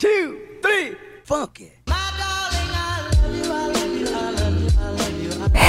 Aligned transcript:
two, 0.00 0.38
three, 0.62 0.96
funky. 1.24 1.70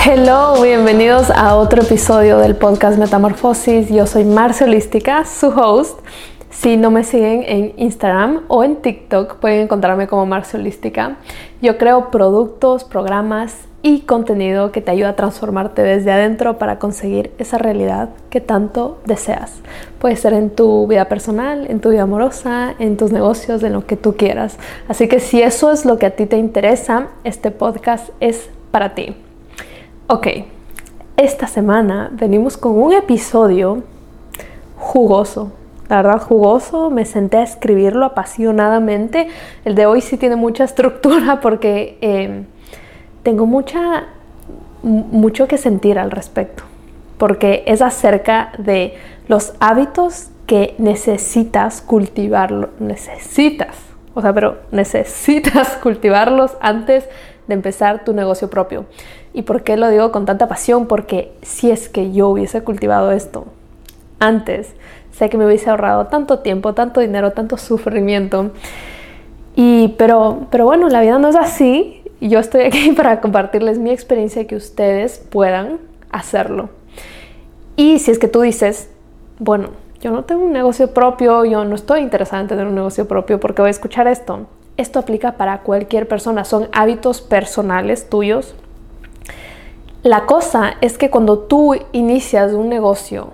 Hello, 0.06 0.62
bienvenidos 0.62 1.30
a 1.30 1.56
otro 1.56 1.82
episodio 1.82 2.38
del 2.38 2.56
podcast 2.56 2.98
Metamorfosis. 2.98 3.90
Yo 3.90 4.08
soy 4.08 4.24
Marcia 4.24 4.66
Holística, 4.66 5.26
su 5.26 5.50
host. 5.50 6.00
Si 6.52 6.76
no 6.76 6.92
me 6.92 7.06
siguen 7.06 7.44
en 7.48 7.74
Instagram 7.78 8.42
o 8.50 8.64
en 8.66 8.76
TikTok, 8.76 9.38
pueden 9.38 9.62
encontrarme 9.62 10.08
como 10.08 10.26
Marcia 10.26 10.60
Holística. 10.60 11.16
Yo 11.62 11.78
creo 11.78 12.12
productos, 12.12 12.84
programas 12.84 13.56
y 13.82 14.02
contenido 14.02 14.74
que 14.74 14.82
te 14.82 14.92
ayuda 14.92 15.10
a 15.10 15.16
transformarte 15.16 15.82
desde 15.82 16.12
adentro 16.12 16.58
para 16.58 16.78
conseguir 16.78 17.32
esa 17.38 17.58
realidad 17.58 18.10
que 18.30 18.42
tanto 18.42 19.00
deseas. 19.06 19.62
Puede 19.98 20.18
ser 20.18 20.34
en 20.34 20.50
tu 20.50 20.88
vida 20.88 21.06
personal, 21.06 21.68
en 21.70 21.80
tu 21.80 21.90
vida 21.90 22.04
amorosa, 22.04 22.76
en 22.80 22.98
tus 22.98 23.14
negocios, 23.14 23.64
en 23.64 23.72
lo 23.72 23.86
que 23.88 23.96
tú 23.96 24.18
quieras. 24.18 24.58
Así 24.90 25.08
que 25.08 25.22
si 25.22 25.42
eso 25.42 25.72
es 25.72 25.86
lo 25.86 25.98
que 25.98 26.08
a 26.08 26.16
ti 26.18 26.26
te 26.26 26.38
interesa, 26.38 27.08
este 27.24 27.52
podcast 27.52 28.10
es 28.20 28.50
para 28.72 28.94
ti. 28.94 29.16
Ok, 30.08 30.28
esta 31.16 31.48
semana 31.48 32.10
venimos 32.12 32.58
con 32.58 32.78
un 32.78 32.92
episodio 32.92 33.84
jugoso. 34.76 35.54
La 35.92 35.98
verdad, 35.98 36.22
jugoso. 36.22 36.90
Me 36.90 37.06
senté 37.06 37.38
a 37.38 37.44
escribirlo 37.44 38.06
apasionadamente. 38.06 39.28
El 39.66 39.76
de 39.76 39.86
hoy 39.86 40.02
sí 40.02 40.18
tiene 40.18 40.36
mucha 40.36 40.64
estructura 40.72 41.40
porque... 41.40 42.00
Eh, 42.02 42.46
tengo 43.24 43.46
mucha, 43.46 44.06
mucho 44.84 45.48
que 45.48 45.58
sentir 45.58 46.00
al 46.00 46.12
respecto, 46.12 46.64
porque 47.18 47.64
es 47.68 47.82
acerca 47.82 48.52
de 48.58 48.96
los 49.28 49.54
hábitos 49.60 50.30
que 50.48 50.76
necesitas 50.78 51.82
cultivarlo, 51.82 52.70
necesitas, 52.80 53.78
o 54.14 54.22
sea, 54.22 54.34
pero 54.34 54.58
necesitas 54.72 55.78
cultivarlos 55.84 56.58
antes 56.62 57.08
de 57.48 57.54
empezar 57.54 58.04
tu 58.04 58.14
negocio 58.14 58.50
propio. 58.50 58.86
¿Y 59.34 59.44
por 59.44 59.64
qué 59.64 59.78
lo 59.78 59.90
digo 59.90 60.12
con 60.12 60.26
tanta 60.26 60.48
pasión? 60.48 60.88
Porque 60.88 61.32
si 61.42 61.72
es 61.72 61.90
que 61.90 62.12
yo 62.12 62.28
hubiese 62.28 62.64
cultivado 62.64 63.12
esto 63.12 63.46
antes, 64.20 64.74
sé 65.22 65.30
que 65.30 65.38
me 65.38 65.46
hubiese 65.46 65.70
ahorrado 65.70 66.08
tanto 66.08 66.40
tiempo, 66.40 66.74
tanto 66.74 67.00
dinero, 67.00 67.30
tanto 67.32 67.58
sufrimiento. 67.58 68.50
Y 69.56 69.90
pero 70.00 70.48
pero 70.50 70.66
bueno, 70.66 70.90
la 70.90 71.02
vida 71.02 71.20
no 71.20 71.28
es 71.28 71.36
así 71.36 72.02
yo 72.22 72.40
estoy 72.40 72.62
aquí 72.62 72.92
para 72.96 73.20
compartirles 73.22 73.80
mi 73.80 73.92
experiencia 73.92 74.42
y 74.42 74.46
que 74.46 74.56
ustedes 74.56 75.20
puedan 75.30 75.80
hacerlo. 76.12 76.70
Y 77.76 78.00
si 78.00 78.12
es 78.12 78.20
que 78.20 78.28
tú 78.28 78.42
dices, 78.42 78.90
bueno, 79.40 79.70
yo 80.00 80.12
no 80.12 80.24
tengo 80.24 80.46
un 80.46 80.52
negocio 80.52 80.94
propio, 80.94 81.46
yo 81.46 81.64
no 81.66 81.76
estoy 81.76 82.02
interesada 82.02 82.42
en 82.42 82.48
tener 82.48 82.68
un 82.68 82.76
negocio 82.76 83.08
propio 83.08 83.40
porque 83.40 83.62
voy 83.62 83.70
a 83.70 83.72
escuchar 83.72 84.08
esto. 84.08 84.48
Esto 84.78 85.00
aplica 85.00 85.34
para 85.34 85.62
cualquier 85.62 86.08
persona, 86.08 86.46
son 86.46 86.70
hábitos 86.72 87.22
personales 87.22 88.10
tuyos. 88.10 88.56
La 90.04 90.26
cosa 90.26 90.74
es 90.82 90.98
que 90.98 91.12
cuando 91.12 91.40
tú 91.40 91.76
inicias 91.92 92.54
un 92.54 92.70
negocio, 92.70 93.34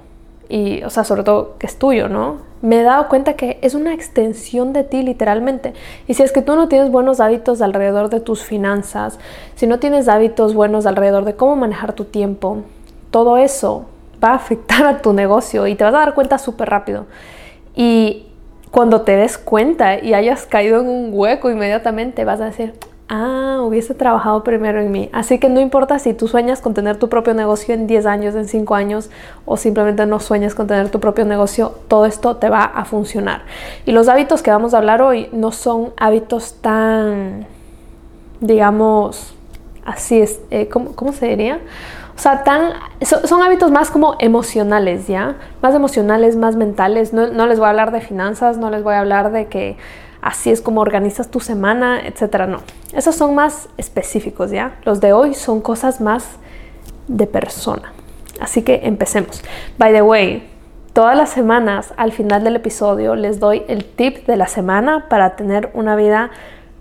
y, 0.49 0.83
o 0.83 0.89
sea, 0.89 1.03
sobre 1.03 1.23
todo 1.23 1.57
que 1.57 1.67
es 1.67 1.77
tuyo, 1.77 2.09
¿no? 2.09 2.47
me 2.61 2.79
he 2.79 2.83
dado 2.83 3.07
cuenta 3.07 3.33
que 3.33 3.59
es 3.61 3.75
una 3.75 3.93
extensión 3.93 4.73
de 4.73 4.83
ti 4.83 5.03
literalmente. 5.03 5.73
Y 6.07 6.15
si 6.15 6.23
es 6.23 6.31
que 6.31 6.41
tú 6.41 6.55
no 6.55 6.67
tienes 6.67 6.91
buenos 6.91 7.19
hábitos 7.19 7.61
alrededor 7.61 8.09
de 8.09 8.19
tus 8.19 8.43
finanzas, 8.43 9.19
si 9.55 9.67
no 9.67 9.79
tienes 9.79 10.07
hábitos 10.07 10.53
buenos 10.53 10.85
alrededor 10.85 11.25
de 11.25 11.35
cómo 11.35 11.55
manejar 11.55 11.93
tu 11.93 12.05
tiempo, 12.05 12.63
todo 13.11 13.37
eso 13.37 13.85
va 14.23 14.29
a 14.29 14.35
afectar 14.35 14.85
a 14.85 15.01
tu 15.01 15.13
negocio 15.13 15.67
y 15.67 15.75
te 15.75 15.83
vas 15.83 15.93
a 15.93 15.99
dar 15.99 16.13
cuenta 16.13 16.37
súper 16.37 16.69
rápido. 16.69 17.05
Y 17.75 18.25
cuando 18.71 19.01
te 19.01 19.15
des 19.15 19.37
cuenta 19.37 19.99
y 20.03 20.13
hayas 20.13 20.45
caído 20.45 20.81
en 20.81 20.87
un 20.87 21.09
hueco 21.13 21.49
inmediatamente, 21.51 22.25
vas 22.25 22.41
a 22.41 22.45
decir, 22.45 22.73
ah, 23.09 23.59
hubiese 23.61 23.93
trabajado 23.93 24.43
primero 24.43 24.81
en 24.81 24.91
mí. 24.91 25.09
Así 25.13 25.39
que 25.39 25.49
no 25.49 25.59
importa 25.59 25.99
si 25.99 26.13
tú 26.13 26.27
sueñas 26.27 26.61
con 26.61 26.73
tener 26.73 26.97
tu 26.97 27.09
propio 27.09 27.33
negocio 27.33 27.73
en 27.73 27.87
10 27.87 28.05
años, 28.05 28.35
en 28.35 28.47
5 28.47 28.75
años, 28.75 29.09
o 29.45 29.57
simplemente 29.57 30.05
no 30.05 30.19
sueñas 30.19 30.55
con 30.55 30.67
tener 30.67 30.89
tu 30.89 30.99
propio 30.99 31.25
negocio, 31.25 31.73
todo 31.87 32.05
esto 32.05 32.37
te 32.37 32.49
va 32.49 32.63
a 32.63 32.85
funcionar. 32.85 33.43
Y 33.85 33.91
los 33.91 34.07
hábitos 34.07 34.41
que 34.41 34.51
vamos 34.51 34.73
a 34.73 34.77
hablar 34.77 35.01
hoy 35.01 35.29
no 35.31 35.51
son 35.51 35.93
hábitos 35.97 36.55
tan, 36.61 37.47
digamos, 38.39 39.35
así 39.85 40.21
es, 40.21 40.41
eh, 40.51 40.67
¿cómo, 40.67 41.13
se 41.13 41.27
diría? 41.27 41.59
O 42.15 42.19
sea, 42.19 42.43
tan, 42.43 42.73
son, 43.01 43.41
hábitos 43.41 43.71
más 43.71 43.91
como 43.91 44.15
emocionales, 44.19 45.07
¿ya? 45.07 45.35
Más 45.61 45.75
emocionales, 45.75 46.35
más 46.35 46.55
mentales. 46.55 47.13
No, 47.13 47.27
no 47.27 47.45
les 47.45 47.59
voy 47.59 47.67
a 47.67 47.69
hablar 47.69 47.91
de 47.91 48.01
finanzas, 48.01 48.57
no 48.57 48.69
les 48.71 48.83
voy 48.83 48.95
a 48.95 48.99
hablar 48.99 49.31
de 49.31 49.45
que 49.45 49.77
así 50.27 50.51
es 50.51 50.59
como 50.59 50.81
organizas 50.81 51.31
tu 51.31 51.39
semana, 51.39 52.05
etcétera. 52.05 52.47
No, 52.47 52.59
esos 52.93 53.15
son 53.15 53.33
más 53.33 53.69
específicos, 53.77 54.51
¿ya? 54.51 54.75
Los 54.83 54.99
de 54.99 55.13
hoy 55.13 55.33
son 55.33 55.61
cosas 55.61 56.01
más 56.01 56.25
de 57.07 57.27
persona. 57.27 57.93
Así 58.41 58.61
que 58.61 58.81
empecemos. 58.83 59.41
By 59.77 59.93
the 59.93 60.01
way, 60.01 60.45
todas 60.91 61.15
las 61.15 61.29
semanas 61.29 61.93
al 61.95 62.11
final 62.11 62.43
del 62.43 62.57
episodio 62.57 63.15
les 63.15 63.39
doy 63.39 63.63
el 63.69 63.85
tip 63.85 64.27
de 64.27 64.35
la 64.35 64.47
semana 64.47 65.07
para 65.07 65.37
tener 65.37 65.71
una 65.73 65.95
vida 65.95 66.29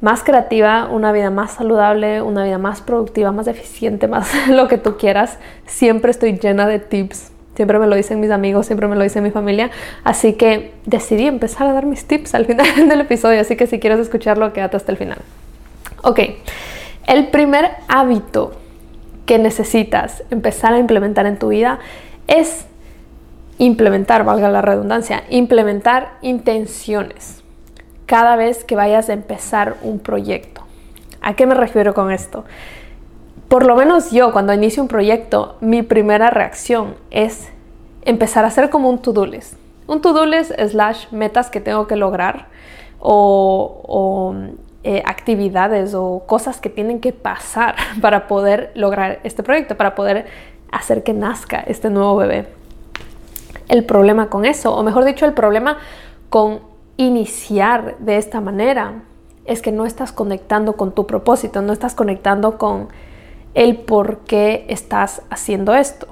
más 0.00 0.24
creativa, 0.24 0.88
una 0.90 1.12
vida 1.12 1.30
más 1.30 1.52
saludable, 1.52 2.22
una 2.22 2.42
vida 2.42 2.58
más 2.58 2.80
productiva, 2.80 3.30
más 3.30 3.46
eficiente, 3.46 4.08
más 4.08 4.48
lo 4.48 4.66
que 4.66 4.76
tú 4.76 4.96
quieras. 4.96 5.38
Siempre 5.66 6.10
estoy 6.10 6.36
llena 6.36 6.66
de 6.66 6.80
tips 6.80 7.30
Siempre 7.56 7.78
me 7.78 7.86
lo 7.86 7.96
dicen 7.96 8.20
mis 8.20 8.30
amigos, 8.30 8.66
siempre 8.66 8.86
me 8.86 8.96
lo 8.96 9.02
dice 9.02 9.20
mi 9.20 9.30
familia. 9.30 9.70
Así 10.04 10.34
que 10.34 10.72
decidí 10.84 11.26
empezar 11.26 11.66
a 11.66 11.72
dar 11.72 11.86
mis 11.86 12.06
tips 12.06 12.34
al 12.34 12.44
final 12.44 12.66
del 12.88 13.00
episodio. 13.00 13.40
Así 13.40 13.56
que 13.56 13.66
si 13.66 13.80
quieres 13.80 13.98
escucharlo, 13.98 14.52
quédate 14.52 14.76
hasta 14.76 14.92
el 14.92 14.98
final. 14.98 15.18
Ok, 16.02 16.20
el 17.06 17.28
primer 17.28 17.70
hábito 17.88 18.52
que 19.24 19.38
necesitas 19.38 20.22
empezar 20.30 20.72
a 20.74 20.78
implementar 20.78 21.26
en 21.26 21.38
tu 21.38 21.48
vida 21.48 21.78
es 22.26 22.66
implementar, 23.58 24.24
valga 24.24 24.50
la 24.50 24.62
redundancia, 24.62 25.24
implementar 25.30 26.18
intenciones 26.20 27.42
cada 28.04 28.36
vez 28.36 28.64
que 28.64 28.76
vayas 28.76 29.08
a 29.08 29.14
empezar 29.14 29.76
un 29.82 29.98
proyecto. 29.98 30.62
¿A 31.20 31.34
qué 31.34 31.46
me 31.46 31.54
refiero 31.54 31.94
con 31.94 32.12
esto? 32.12 32.44
Por 33.48 33.64
lo 33.64 33.76
menos 33.76 34.10
yo 34.10 34.32
cuando 34.32 34.52
inicio 34.52 34.82
un 34.82 34.88
proyecto, 34.88 35.56
mi 35.60 35.82
primera 35.82 36.30
reacción 36.30 36.96
es 37.10 37.48
empezar 38.02 38.44
a 38.44 38.48
hacer 38.48 38.70
como 38.70 38.88
un 38.88 38.98
to-do 38.98 39.26
list. 39.26 39.54
Un 39.86 40.00
to-do 40.00 40.26
list 40.26 40.52
slash 40.52 41.06
metas 41.12 41.48
que 41.50 41.60
tengo 41.60 41.86
que 41.86 41.96
lograr 41.96 42.48
o, 42.98 44.34
eh, 44.82 45.02
actividades 45.04 45.94
o 45.94 46.24
cosas 46.26 46.60
que 46.60 46.70
tienen 46.70 47.00
que 47.00 47.12
pasar 47.12 47.76
para 48.00 48.26
poder 48.26 48.72
lograr 48.74 49.20
este 49.22 49.42
proyecto, 49.42 49.76
para 49.76 49.94
poder 49.94 50.26
hacer 50.72 51.02
que 51.02 51.12
nazca 51.12 51.60
este 51.60 51.88
nuevo 51.88 52.16
bebé. 52.16 52.48
El 53.68 53.84
problema 53.84 54.28
con 54.28 54.44
eso, 54.44 54.74
o 54.74 54.82
mejor 54.82 55.04
dicho, 55.04 55.24
el 55.24 55.32
problema 55.32 55.78
con 56.30 56.60
iniciar 56.96 57.96
de 57.98 58.16
esta 58.16 58.40
manera, 58.40 59.02
es 59.44 59.62
que 59.62 59.70
no 59.70 59.86
estás 59.86 60.10
conectando 60.10 60.74
con 60.74 60.92
tu 60.92 61.06
propósito, 61.06 61.62
no 61.62 61.72
estás 61.72 61.94
conectando 61.94 62.58
con 62.58 62.88
el 63.56 63.78
por 63.78 64.18
qué 64.18 64.66
estás 64.68 65.22
haciendo 65.30 65.74
esto. 65.74 66.06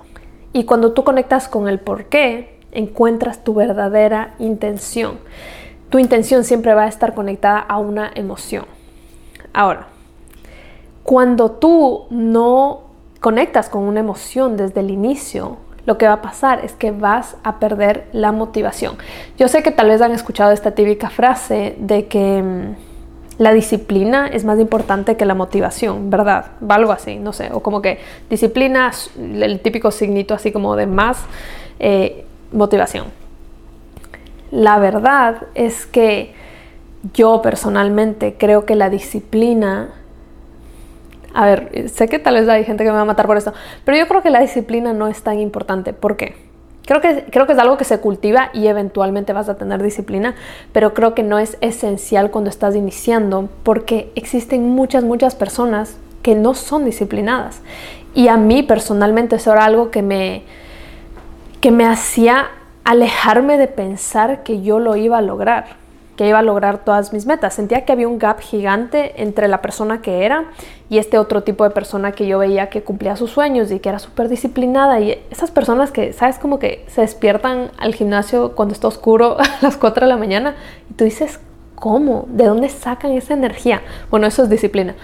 Y 0.54 0.64
cuando 0.64 0.92
tú 0.92 1.04
conectas 1.04 1.46
con 1.46 1.68
el 1.68 1.78
por 1.78 2.06
qué, 2.06 2.58
encuentras 2.72 3.44
tu 3.44 3.54
verdadera 3.54 4.34
intención. 4.38 5.18
Tu 5.90 5.98
intención 5.98 6.42
siempre 6.42 6.74
va 6.74 6.84
a 6.84 6.88
estar 6.88 7.14
conectada 7.14 7.58
a 7.58 7.78
una 7.78 8.10
emoción. 8.14 8.64
Ahora, 9.52 9.88
cuando 11.02 11.50
tú 11.52 12.06
no 12.08 12.84
conectas 13.20 13.68
con 13.68 13.82
una 13.82 14.00
emoción 14.00 14.56
desde 14.56 14.80
el 14.80 14.90
inicio, 14.90 15.58
lo 15.84 15.98
que 15.98 16.06
va 16.06 16.14
a 16.14 16.22
pasar 16.22 16.64
es 16.64 16.72
que 16.72 16.92
vas 16.92 17.36
a 17.44 17.60
perder 17.60 18.08
la 18.12 18.32
motivación. 18.32 18.96
Yo 19.36 19.48
sé 19.48 19.62
que 19.62 19.70
tal 19.70 19.88
vez 19.88 20.00
han 20.00 20.12
escuchado 20.12 20.50
esta 20.50 20.70
típica 20.70 21.10
frase 21.10 21.76
de 21.78 22.06
que 22.06 22.42
mm, 22.42 22.93
la 23.38 23.52
disciplina 23.52 24.28
es 24.28 24.44
más 24.44 24.60
importante 24.60 25.16
que 25.16 25.24
la 25.24 25.34
motivación, 25.34 26.10
¿verdad? 26.10 26.52
Algo 26.68 26.92
así, 26.92 27.16
no 27.16 27.32
sé, 27.32 27.50
o 27.52 27.60
como 27.60 27.82
que 27.82 27.98
disciplina, 28.30 28.92
el 29.18 29.60
típico 29.60 29.90
signito 29.90 30.34
así 30.34 30.52
como 30.52 30.76
de 30.76 30.86
más 30.86 31.18
eh, 31.80 32.24
motivación. 32.52 33.06
La 34.50 34.78
verdad 34.78 35.48
es 35.54 35.84
que 35.86 36.32
yo 37.12 37.42
personalmente 37.42 38.36
creo 38.38 38.64
que 38.64 38.76
la 38.76 38.88
disciplina, 38.88 39.90
a 41.34 41.46
ver, 41.46 41.90
sé 41.90 42.08
que 42.08 42.20
tal 42.20 42.34
vez 42.34 42.48
hay 42.48 42.64
gente 42.64 42.84
que 42.84 42.90
me 42.90 42.96
va 42.96 43.02
a 43.02 43.06
matar 43.06 43.26
por 43.26 43.36
esto, 43.36 43.52
pero 43.84 43.98
yo 43.98 44.06
creo 44.06 44.22
que 44.22 44.30
la 44.30 44.40
disciplina 44.40 44.92
no 44.92 45.08
es 45.08 45.22
tan 45.22 45.40
importante. 45.40 45.92
¿Por 45.92 46.16
qué? 46.16 46.53
Creo 46.86 47.00
que, 47.00 47.24
creo 47.30 47.46
que 47.46 47.54
es 47.54 47.58
algo 47.58 47.78
que 47.78 47.84
se 47.84 47.98
cultiva 47.98 48.50
y 48.52 48.66
eventualmente 48.66 49.32
vas 49.32 49.48
a 49.48 49.56
tener 49.56 49.82
disciplina, 49.82 50.34
pero 50.72 50.92
creo 50.92 51.14
que 51.14 51.22
no 51.22 51.38
es 51.38 51.56
esencial 51.62 52.30
cuando 52.30 52.50
estás 52.50 52.76
iniciando 52.76 53.48
porque 53.62 54.12
existen 54.14 54.68
muchas, 54.68 55.02
muchas 55.02 55.34
personas 55.34 55.96
que 56.22 56.34
no 56.34 56.54
son 56.54 56.84
disciplinadas. 56.84 57.62
Y 58.14 58.28
a 58.28 58.36
mí 58.36 58.62
personalmente 58.62 59.36
eso 59.36 59.52
era 59.52 59.64
algo 59.64 59.90
que 59.90 60.02
me, 60.02 60.42
que 61.60 61.70
me 61.70 61.86
hacía 61.86 62.48
alejarme 62.84 63.56
de 63.56 63.66
pensar 63.66 64.42
que 64.42 64.60
yo 64.60 64.78
lo 64.78 64.96
iba 64.96 65.18
a 65.18 65.22
lograr. 65.22 65.83
Que 66.16 66.28
iba 66.28 66.38
a 66.38 66.42
lograr 66.42 66.84
todas 66.84 67.12
mis 67.12 67.26
metas. 67.26 67.54
Sentía 67.54 67.84
que 67.84 67.92
había 67.92 68.08
un 68.08 68.18
gap 68.18 68.40
gigante 68.40 69.22
entre 69.22 69.48
la 69.48 69.60
persona 69.60 70.00
que 70.00 70.24
era 70.24 70.50
y 70.88 70.98
este 70.98 71.18
otro 71.18 71.42
tipo 71.42 71.64
de 71.64 71.70
persona 71.70 72.12
que 72.12 72.26
yo 72.26 72.38
veía 72.38 72.70
que 72.70 72.82
cumplía 72.82 73.16
sus 73.16 73.30
sueños 73.30 73.70
y 73.70 73.80
que 73.80 73.88
era 73.88 73.98
súper 73.98 74.28
disciplinada. 74.28 75.00
Y 75.00 75.22
esas 75.30 75.50
personas 75.50 75.90
que, 75.90 76.12
¿sabes? 76.12 76.38
Como 76.38 76.58
que 76.58 76.84
se 76.88 77.00
despiertan 77.00 77.70
al 77.78 77.94
gimnasio 77.94 78.54
cuando 78.54 78.74
está 78.74 78.88
oscuro 78.88 79.36
a 79.40 79.44
las 79.62 79.76
4 79.76 80.06
de 80.06 80.08
la 80.08 80.16
mañana 80.16 80.54
y 80.90 80.94
tú 80.94 81.04
dices, 81.04 81.40
¿cómo? 81.74 82.26
¿De 82.28 82.44
dónde 82.44 82.68
sacan 82.68 83.12
esa 83.12 83.34
energía? 83.34 83.82
Bueno, 84.10 84.26
eso 84.26 84.44
es 84.44 84.50
disciplina. 84.50 84.94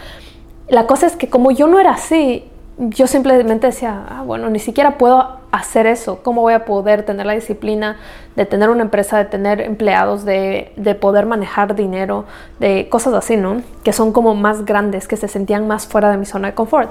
La 0.69 0.87
cosa 0.87 1.07
es 1.07 1.17
que 1.17 1.29
como 1.29 1.51
yo 1.51 1.67
no 1.67 1.81
era 1.81 1.93
así, 1.93 2.45
yo 2.79 3.07
simplemente 3.07 3.67
decía, 3.67 4.07
ah, 4.09 4.23
bueno, 4.23 4.49
ni 4.49 4.59
siquiera 4.59 4.97
puedo 4.97 5.41
hacer 5.51 5.87
eso. 5.87 6.23
¿Cómo 6.23 6.41
voy 6.41 6.55
a 6.55 6.65
poder 6.65 7.03
tener 7.05 7.27
la 7.27 7.35
disciplina 7.35 7.99
de 8.37 8.47
tener 8.47 8.71
una 8.71 8.83
empresa, 8.83 9.19
de 9.19 9.27
tener 9.27 9.61
empleados, 9.61 10.25
de, 10.25 10.73
de, 10.77 10.95
poder 10.95 11.27
manejar 11.27 11.75
dinero, 11.75 12.25
de 12.59 12.89
cosas 12.89 13.13
así, 13.15 13.37
¿no? 13.37 13.63
Que 13.85 13.93
son 13.93 14.13
como 14.13 14.35
más 14.35 14.65
grandes, 14.65 15.09
que 15.09 15.17
se 15.17 15.29
sentían 15.29 15.67
más 15.67 15.87
fuera 15.87 16.11
de 16.11 16.17
mi 16.17 16.25
zona 16.25 16.49
de 16.49 16.55
confort. 16.55 16.91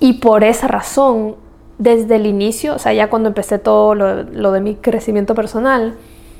Y 0.00 0.14
por 0.14 0.42
esa 0.42 0.66
razón, 0.66 1.36
desde 1.78 2.16
el 2.16 2.26
inicio, 2.26 2.74
o 2.74 2.78
sea, 2.78 2.92
ya 2.92 3.08
cuando 3.08 3.28
empecé 3.28 3.58
todo 3.58 3.94
lo, 3.94 4.24
lo 4.24 4.52
de 4.52 4.60
mi 4.60 4.74
crecimiento 4.74 5.34
personal, 5.34 5.94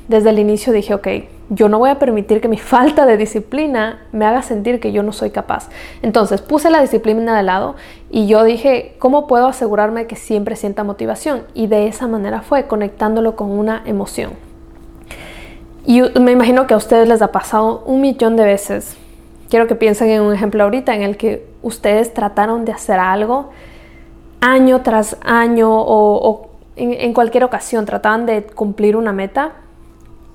desde 0.07 0.29
el 0.29 0.39
inicio 0.39 0.73
dije, 0.73 0.93
ok, 0.93 1.07
yo 1.49 1.69
no 1.69 1.79
voy 1.79 1.89
a 1.89 1.99
permitir 1.99 2.41
que 2.41 2.47
mi 2.47 2.57
falta 2.57 3.05
de 3.05 3.17
disciplina 3.17 4.01
me 4.11 4.25
haga 4.25 4.41
sentir 4.41 4.79
que 4.79 4.91
yo 4.91 5.03
no 5.03 5.11
soy 5.11 5.31
capaz. 5.31 5.69
Entonces 6.01 6.41
puse 6.41 6.69
la 6.69 6.81
disciplina 6.81 7.35
de 7.35 7.43
lado 7.43 7.75
y 8.09 8.27
yo 8.27 8.43
dije, 8.43 8.95
¿cómo 8.99 9.27
puedo 9.27 9.47
asegurarme 9.47 10.07
que 10.07 10.15
siempre 10.15 10.55
sienta 10.55 10.83
motivación? 10.83 11.43
Y 11.53 11.67
de 11.67 11.87
esa 11.87 12.07
manera 12.07 12.41
fue 12.41 12.67
conectándolo 12.67 13.35
con 13.35 13.51
una 13.51 13.83
emoción. 13.85 14.31
Y 15.85 16.01
me 16.19 16.33
imagino 16.33 16.67
que 16.67 16.73
a 16.73 16.77
ustedes 16.77 17.07
les 17.07 17.21
ha 17.21 17.31
pasado 17.31 17.83
un 17.85 18.01
millón 18.01 18.35
de 18.35 18.43
veces. 18.43 18.97
Quiero 19.49 19.67
que 19.67 19.75
piensen 19.75 20.09
en 20.09 20.21
un 20.21 20.33
ejemplo 20.33 20.63
ahorita 20.63 20.93
en 20.93 21.01
el 21.01 21.15
que 21.15 21.47
ustedes 21.61 22.13
trataron 22.13 22.65
de 22.65 22.73
hacer 22.73 22.99
algo 22.99 23.51
año 24.41 24.81
tras 24.81 25.15
año 25.23 25.69
o, 25.71 26.49
en, 26.75 26.93
en 26.93 27.13
cualquier 27.13 27.45
ocasión 27.45 27.85
trataban 27.85 28.25
de 28.25 28.43
cumplir 28.43 28.97
una 28.97 29.13
meta 29.13 29.53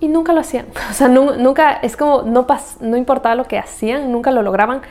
y 0.02 0.08
nunca 0.08 0.32
lo 0.32 0.40
hacían. 0.40 0.66
O 0.90 0.92
sea, 0.92 1.08
nunca, 1.08 1.72
es 1.74 1.96
como, 1.96 2.22
no, 2.22 2.46
no 2.80 2.96
importaba 2.96 3.34
lo 3.36 3.44
que 3.44 3.56
hacían, 3.58 4.12
nunca 4.12 4.30
lo 4.32 4.42
lograban 4.42 4.82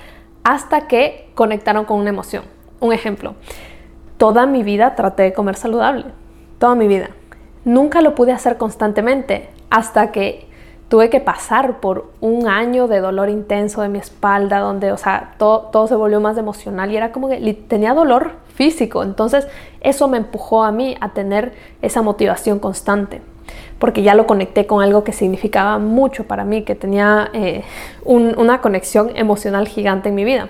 hasta 0.43 0.87
que 0.87 1.29
conectaron 1.35 1.85
con 1.85 1.99
una 1.99 2.09
emoción. 2.09 2.43
Un 2.79 2.93
ejemplo, 2.93 3.35
toda 4.17 4.47
mi 4.47 4.63
vida 4.63 4.95
traté 4.95 5.23
de 5.23 5.33
comer 5.33 5.55
saludable, 5.57 6.05
toda 6.57 6.75
mi 6.75 6.87
vida. 6.87 7.09
Nunca 7.65 8.01
lo 8.01 8.15
pude 8.15 8.31
hacer 8.31 8.57
constantemente 8.57 9.49
hasta 9.69 10.11
que 10.11 10.47
tuve 10.87 11.09
que 11.09 11.19
pasar 11.19 11.79
por 11.79 12.11
un 12.21 12.47
año 12.47 12.87
de 12.87 13.01
dolor 13.01 13.29
intenso 13.29 13.81
de 13.81 13.89
mi 13.89 13.99
espalda, 13.99 14.59
donde, 14.59 14.93
o 14.93 14.97
sea, 14.97 15.35
todo, 15.37 15.69
todo 15.73 15.87
se 15.87 15.95
volvió 15.95 16.21
más 16.21 16.37
emocional 16.37 16.89
y 16.89 16.97
era 16.97 17.11
como 17.11 17.27
que 17.27 17.53
tenía 17.67 17.93
dolor 17.93 18.31
físico. 18.55 19.03
Entonces, 19.03 19.47
eso 19.81 20.07
me 20.07 20.17
empujó 20.17 20.63
a 20.63 20.71
mí 20.71 20.97
a 21.01 21.09
tener 21.09 21.53
esa 21.81 22.01
motivación 22.01 22.59
constante 22.59 23.21
porque 23.81 24.03
ya 24.03 24.13
lo 24.13 24.27
conecté 24.27 24.67
con 24.67 24.83
algo 24.83 25.03
que 25.03 25.11
significaba 25.11 25.79
mucho 25.79 26.25
para 26.25 26.45
mí, 26.45 26.61
que 26.61 26.75
tenía 26.75 27.31
eh, 27.33 27.63
una 28.05 28.61
conexión 28.61 29.11
emocional 29.15 29.67
gigante 29.67 30.09
en 30.09 30.15
mi 30.15 30.23
vida. 30.23 30.49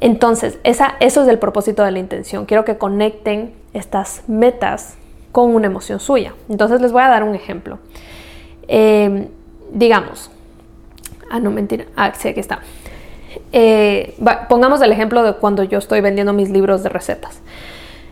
Entonces, 0.00 0.60
esa, 0.62 0.94
eso 1.00 1.22
es 1.22 1.28
el 1.28 1.40
propósito 1.40 1.82
de 1.82 1.90
la 1.90 1.98
intención. 1.98 2.46
Quiero 2.46 2.64
que 2.64 2.78
conecten 2.78 3.52
estas 3.72 4.22
metas 4.28 4.94
con 5.32 5.56
una 5.56 5.66
emoción 5.66 5.98
suya. 5.98 6.34
Entonces, 6.48 6.80
les 6.80 6.92
voy 6.92 7.02
a 7.02 7.08
dar 7.08 7.24
un 7.24 7.34
ejemplo. 7.34 7.80
Em, 8.68 9.26
digamos, 9.72 10.30
ah, 11.28 11.40
no, 11.40 11.50
mentira, 11.50 11.86
ah, 11.96 12.12
sí, 12.16 12.28
aquí 12.28 12.38
está. 12.38 12.60
Eh, 13.50 14.14
pongamos 14.48 14.80
el 14.82 14.92
ejemplo 14.92 15.24
de 15.24 15.32
cuando 15.32 15.64
yo 15.64 15.78
estoy 15.78 16.00
vendiendo 16.00 16.32
mis 16.32 16.50
libros 16.50 16.84
de 16.84 16.90
recetas. 16.90 17.40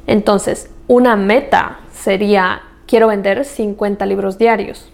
Entonces, 0.09 0.71
una 0.89 1.15
meta 1.15 1.79
sería 1.93 2.63
quiero 2.95 3.09
vender 3.09 3.45
50 3.45 4.07
libros 4.07 4.39
diarios. 4.39 4.89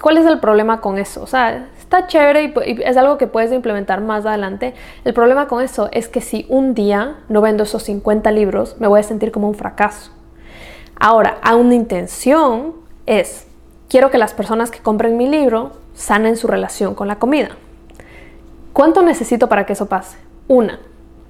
¿Cuál 0.00 0.18
es 0.18 0.26
el 0.26 0.40
problema 0.40 0.80
con 0.80 0.98
eso? 0.98 1.22
O 1.22 1.28
sea, 1.28 1.68
está 1.78 2.08
chévere 2.08 2.52
y, 2.66 2.82
es 2.82 2.96
algo 2.96 3.16
que 3.16 3.28
puedes 3.28 3.52
implementar 3.52 4.00
más 4.00 4.26
adelante. 4.26 4.74
El 5.04 5.14
problema 5.14 5.46
con 5.46 5.62
eso 5.62 5.88
es 5.92 6.08
que 6.08 6.20
si 6.20 6.46
un 6.48 6.74
día 6.74 7.18
no 7.28 7.40
vendo 7.40 7.62
esos 7.62 7.84
50 7.84 8.28
libros, 8.32 8.74
me 8.80 8.88
voy 8.88 8.98
a 8.98 9.02
sentir 9.04 9.30
como 9.30 9.46
un 9.46 9.54
fracaso. 9.54 10.10
Ahora, 10.98 11.38
a 11.42 11.54
una 11.54 11.76
intención 11.76 12.74
es, 13.06 13.46
quiero 13.88 14.10
que 14.10 14.18
las 14.18 14.34
personas 14.34 14.72
que 14.72 14.80
compren 14.80 15.16
mi 15.16 15.28
libro 15.28 15.70
sanen 15.94 16.36
su 16.36 16.48
relación 16.48 16.96
con 16.96 17.06
la 17.06 17.20
comida. 17.20 17.50
¿Cuánto 18.72 19.00
necesito 19.00 19.48
para 19.48 19.64
que 19.64 19.74
eso 19.74 19.86
pase? 19.86 20.18
Una. 20.48 20.80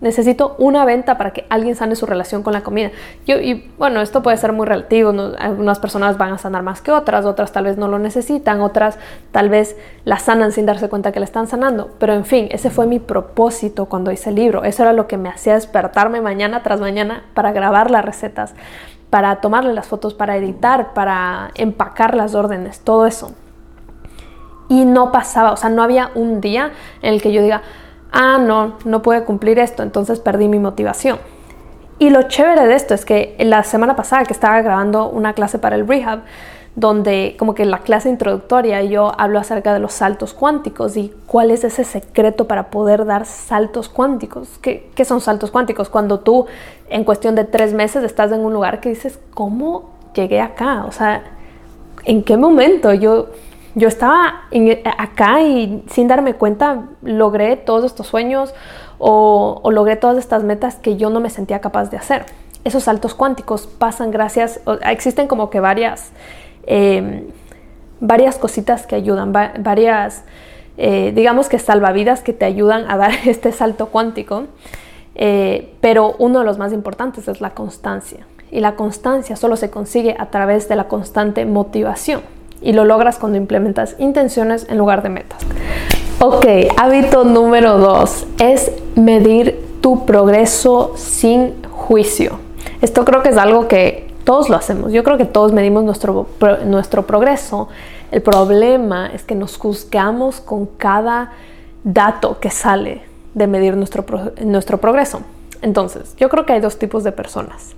Necesito 0.02 0.56
una 0.58 0.84
venta 0.84 1.16
para 1.16 1.30
que 1.30 1.46
alguien 1.48 1.76
sane 1.76 1.94
su 1.94 2.06
relación 2.06 2.42
con 2.42 2.52
la 2.52 2.62
comida. 2.62 2.90
Yo, 3.24 3.36
y 3.38 3.70
bueno, 3.78 4.00
esto 4.00 4.20
puede 4.20 4.36
ser 4.36 4.52
muy 4.52 4.66
relativo. 4.66 5.14
Algunas 5.38 5.78
personas 5.78 6.18
van 6.18 6.32
a 6.32 6.38
sanar 6.38 6.64
más 6.64 6.82
que 6.82 6.90
otras, 6.90 7.24
otras 7.24 7.52
tal 7.52 7.66
vez 7.66 7.76
no 7.78 7.86
lo 7.86 8.00
necesitan, 8.00 8.60
otras 8.62 8.98
tal 9.30 9.48
vez 9.48 9.76
la 10.04 10.18
sanan 10.18 10.50
sin 10.50 10.66
darse 10.66 10.88
cuenta 10.88 11.12
que 11.12 11.20
la 11.20 11.24
están 11.24 11.46
sanando. 11.46 11.90
Pero 12.00 12.14
en 12.14 12.24
fin, 12.24 12.48
ese 12.50 12.68
fue 12.68 12.88
mi 12.88 12.98
propósito 12.98 13.86
cuando 13.86 14.10
hice 14.10 14.30
el 14.30 14.34
libro. 14.34 14.64
Eso 14.64 14.82
era 14.82 14.92
lo 14.92 15.06
que 15.06 15.16
me 15.16 15.28
hacía 15.28 15.54
despertarme 15.54 16.20
mañana 16.20 16.64
tras 16.64 16.80
mañana 16.80 17.22
para 17.32 17.52
grabar 17.52 17.92
las 17.92 18.04
recetas, 18.04 18.54
para 19.08 19.36
tomarle 19.36 19.72
las 19.72 19.86
fotos, 19.86 20.14
para 20.14 20.36
editar, 20.36 20.94
para 20.94 21.52
empacar 21.54 22.16
las 22.16 22.34
órdenes, 22.34 22.80
todo 22.80 23.06
eso. 23.06 23.36
Y 24.68 24.84
no 24.84 25.12
pasaba, 25.12 25.52
o 25.52 25.56
sea, 25.56 25.70
no 25.70 25.84
había 25.84 26.10
un 26.16 26.40
día 26.40 26.72
en 27.02 27.14
el 27.14 27.22
que 27.22 27.32
yo 27.32 27.40
diga, 27.40 27.62
ah, 28.12 28.38
no, 28.38 28.74
no 28.84 29.02
puede 29.02 29.24
cumplir 29.24 29.58
esto, 29.58 29.82
entonces 29.82 30.20
perdí 30.20 30.48
mi 30.48 30.58
motivación. 30.58 31.18
Y 31.98 32.10
lo 32.10 32.22
chévere 32.24 32.66
de 32.66 32.74
esto 32.74 32.94
es 32.94 33.04
que 33.04 33.36
la 33.38 33.62
semana 33.64 33.96
pasada 33.96 34.24
que 34.24 34.32
estaba 34.32 34.60
grabando 34.60 35.08
una 35.08 35.34
clase 35.34 35.58
para 35.58 35.76
el 35.76 35.86
rehab, 35.86 36.20
donde 36.74 37.36
como 37.38 37.54
que 37.54 37.66
la 37.66 37.78
clase 37.78 38.08
introductoria 38.08 38.82
yo 38.82 39.12
hablo 39.18 39.38
acerca 39.38 39.74
de 39.74 39.78
los 39.78 39.92
saltos 39.92 40.32
cuánticos 40.32 40.96
y 40.96 41.12
cuál 41.26 41.50
es 41.50 41.64
ese 41.64 41.84
secreto 41.84 42.48
para 42.48 42.70
poder 42.70 43.04
dar 43.04 43.26
saltos 43.26 43.88
cuánticos. 43.88 44.58
¿Qué, 44.62 44.90
qué 44.94 45.04
son 45.04 45.20
saltos 45.20 45.50
cuánticos? 45.50 45.90
Cuando 45.90 46.20
tú 46.20 46.46
en 46.88 47.04
cuestión 47.04 47.34
de 47.34 47.44
tres 47.44 47.74
meses 47.74 48.02
estás 48.04 48.32
en 48.32 48.40
un 48.40 48.54
lugar 48.54 48.80
que 48.80 48.88
dices, 48.88 49.18
¿cómo 49.34 49.90
llegué 50.14 50.40
acá? 50.40 50.86
O 50.86 50.92
sea, 50.92 51.22
¿en 52.04 52.22
qué 52.22 52.36
momento 52.38 52.94
yo 52.94 53.28
yo 53.74 53.88
estaba 53.88 54.42
acá 54.98 55.40
y 55.42 55.82
sin 55.90 56.08
darme 56.08 56.34
cuenta 56.34 56.88
logré 57.02 57.56
todos 57.56 57.84
estos 57.84 58.06
sueños 58.06 58.54
o, 58.98 59.62
logré 59.70 59.96
todas 59.96 60.18
estas 60.18 60.44
metas 60.44 60.76
que 60.76 60.96
yo 60.96 61.10
no 61.10 61.20
me 61.20 61.30
sentía 61.30 61.60
capaz 61.60 61.90
de 61.90 61.96
hacer. 61.96 62.26
Esos 62.64 62.84
saltos 62.84 63.14
cuánticos 63.14 63.66
pasan 63.66 64.10
gracias, 64.10 64.60
existen 64.88 65.26
como 65.26 65.50
que 65.50 65.58
varias, 65.58 66.12
em, 66.66 67.24
varias 67.98 68.38
cositas 68.38 68.86
que 68.86 68.94
ayudan, 68.94 69.32
varias, 69.32 70.24
eh, 70.76 71.12
digamos 71.14 71.48
que 71.48 71.58
salvavidas 71.58 72.22
que 72.22 72.32
te 72.32 72.44
ayudan 72.44 72.88
a 72.88 72.96
dar 72.98 73.12
este 73.24 73.52
salto 73.52 73.86
cuántico, 73.86 74.44
eh, 75.14 75.74
pero 75.80 76.14
uno 76.18 76.40
de 76.40 76.44
los 76.44 76.58
más 76.58 76.72
importantes 76.72 77.26
es 77.26 77.40
la 77.40 77.50
constancia. 77.50 78.26
Y 78.50 78.60
la 78.60 78.76
constancia 78.76 79.34
solo 79.34 79.56
se 79.56 79.70
consigue 79.70 80.14
a 80.18 80.26
través 80.26 80.68
de 80.68 80.76
la 80.76 80.84
constante 80.84 81.46
motivación 81.46 82.20
y 82.62 82.72
lo 82.72 82.84
logras 82.84 83.18
cuando 83.18 83.38
implementas 83.38 83.96
intenciones 83.98 84.66
en 84.68 84.78
lugar 84.78 85.02
de 85.02 85.08
metas. 85.08 85.42
Ok, 86.20 86.46
hábito 86.76 87.24
número 87.24 87.78
dos 87.78 88.26
es 88.38 88.70
medir 88.94 89.60
tu 89.80 90.06
progreso 90.06 90.92
sin 90.96 91.62
juicio. 91.64 92.38
Esto 92.80 93.04
creo 93.04 93.22
que 93.22 93.30
es 93.30 93.36
algo 93.36 93.68
que 93.68 94.12
todos 94.24 94.48
lo 94.48 94.56
hacemos. 94.56 94.92
Yo 94.92 95.02
creo 95.02 95.18
que 95.18 95.24
todos 95.24 95.52
medimos 95.52 95.82
nuestro, 95.84 96.28
nuestro 96.64 97.06
progreso. 97.06 97.68
El 98.10 98.22
problema 98.22 99.10
es 99.12 99.24
que 99.24 99.34
nos 99.34 99.56
juzgamos 99.56 100.40
con 100.40 100.66
cada 100.66 101.32
dato 101.84 102.38
que 102.38 102.50
sale 102.50 103.02
de 103.34 103.46
medir 103.46 103.76
nuestro, 103.76 104.04
nuestro 104.44 104.78
progreso. 104.78 105.22
Entonces, 105.60 106.14
yo 106.18 106.28
creo 106.28 106.46
que 106.46 106.52
hay 106.52 106.60
dos 106.60 106.78
tipos 106.78 107.04
de 107.04 107.12
personas. 107.12 107.74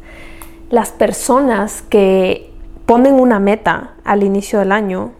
Las 0.71 0.91
personas 0.91 1.83
que 1.83 2.54
ponen 2.87 3.15
una 3.15 3.39
meta 3.39 3.95
al 4.05 4.23
inicio 4.23 4.59
del 4.59 4.73
año 4.73 5.13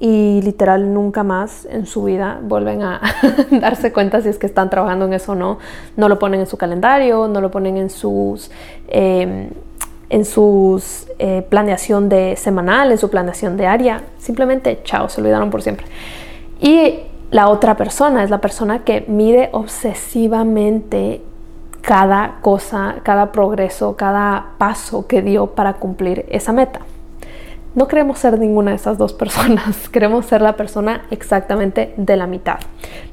y 0.00 0.40
literal 0.42 0.94
nunca 0.94 1.22
más 1.22 1.66
en 1.70 1.86
su 1.86 2.04
vida 2.04 2.40
vuelven 2.42 2.82
a 2.82 3.00
darse 3.50 3.92
cuenta 3.92 4.22
si 4.22 4.30
es 4.30 4.38
que 4.38 4.46
están 4.46 4.70
trabajando 4.70 5.04
en 5.04 5.12
eso 5.12 5.32
o 5.32 5.34
no. 5.34 5.58
No 5.96 6.08
lo 6.08 6.18
ponen 6.18 6.40
en 6.40 6.46
su 6.46 6.56
calendario, 6.56 7.28
no 7.28 7.40
lo 7.40 7.50
ponen 7.50 7.76
en 7.76 7.90
sus, 7.90 8.50
em, 8.88 9.50
en 10.08 10.24
sus 10.24 11.06
eh, 11.18 11.46
planeación 11.48 12.08
de 12.08 12.34
semanal, 12.36 12.90
en 12.90 12.98
su 12.98 13.10
planeación 13.10 13.58
diaria. 13.58 14.02
Simplemente, 14.18 14.80
chao, 14.84 15.08
se 15.10 15.20
olvidaron 15.20 15.50
por 15.50 15.60
siempre. 15.60 15.86
Y 16.60 17.00
la 17.30 17.48
otra 17.48 17.76
persona 17.76 18.24
es 18.24 18.30
la 18.30 18.40
persona 18.40 18.84
que 18.84 19.04
mide 19.06 19.50
obsesivamente 19.52 21.22
cada 21.82 22.38
cosa, 22.40 22.96
cada 23.02 23.32
progreso, 23.32 23.96
cada 23.96 24.52
paso 24.58 25.06
que 25.06 25.22
dio 25.22 25.48
para 25.48 25.74
cumplir 25.74 26.26
esa 26.28 26.52
meta. 26.52 26.80
no 27.72 27.86
queremos 27.86 28.18
ser 28.18 28.36
ninguna 28.36 28.72
de 28.72 28.76
esas 28.76 28.98
dos 28.98 29.12
personas, 29.12 29.88
queremos 29.92 30.26
ser 30.26 30.42
la 30.42 30.56
persona 30.56 31.02
exactamente 31.10 31.94
de 31.96 32.16
la 32.16 32.26
mitad. 32.26 32.58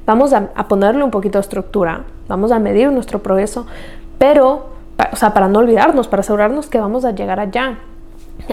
Vamos 0.06 0.34
a, 0.34 0.48
ponerle 0.68 1.04
un 1.04 1.12
poquito 1.12 1.38
de 1.38 1.42
estructura, 1.42 2.06
vamos 2.28 2.52
a 2.52 2.58
medir 2.58 2.92
nuestro 2.92 3.22
progreso, 3.22 3.68
pero, 4.18 4.70
o 5.12 5.16
sea, 5.16 5.34
para 5.34 5.48
no 5.48 5.60
olvidarnos, 5.60 6.08
para 6.08 6.22
asegurarnos 6.22 6.68
que 6.68 6.80
vamos 6.80 7.06
a 7.06 7.12
llegar 7.12 7.40
allá. 7.40 7.78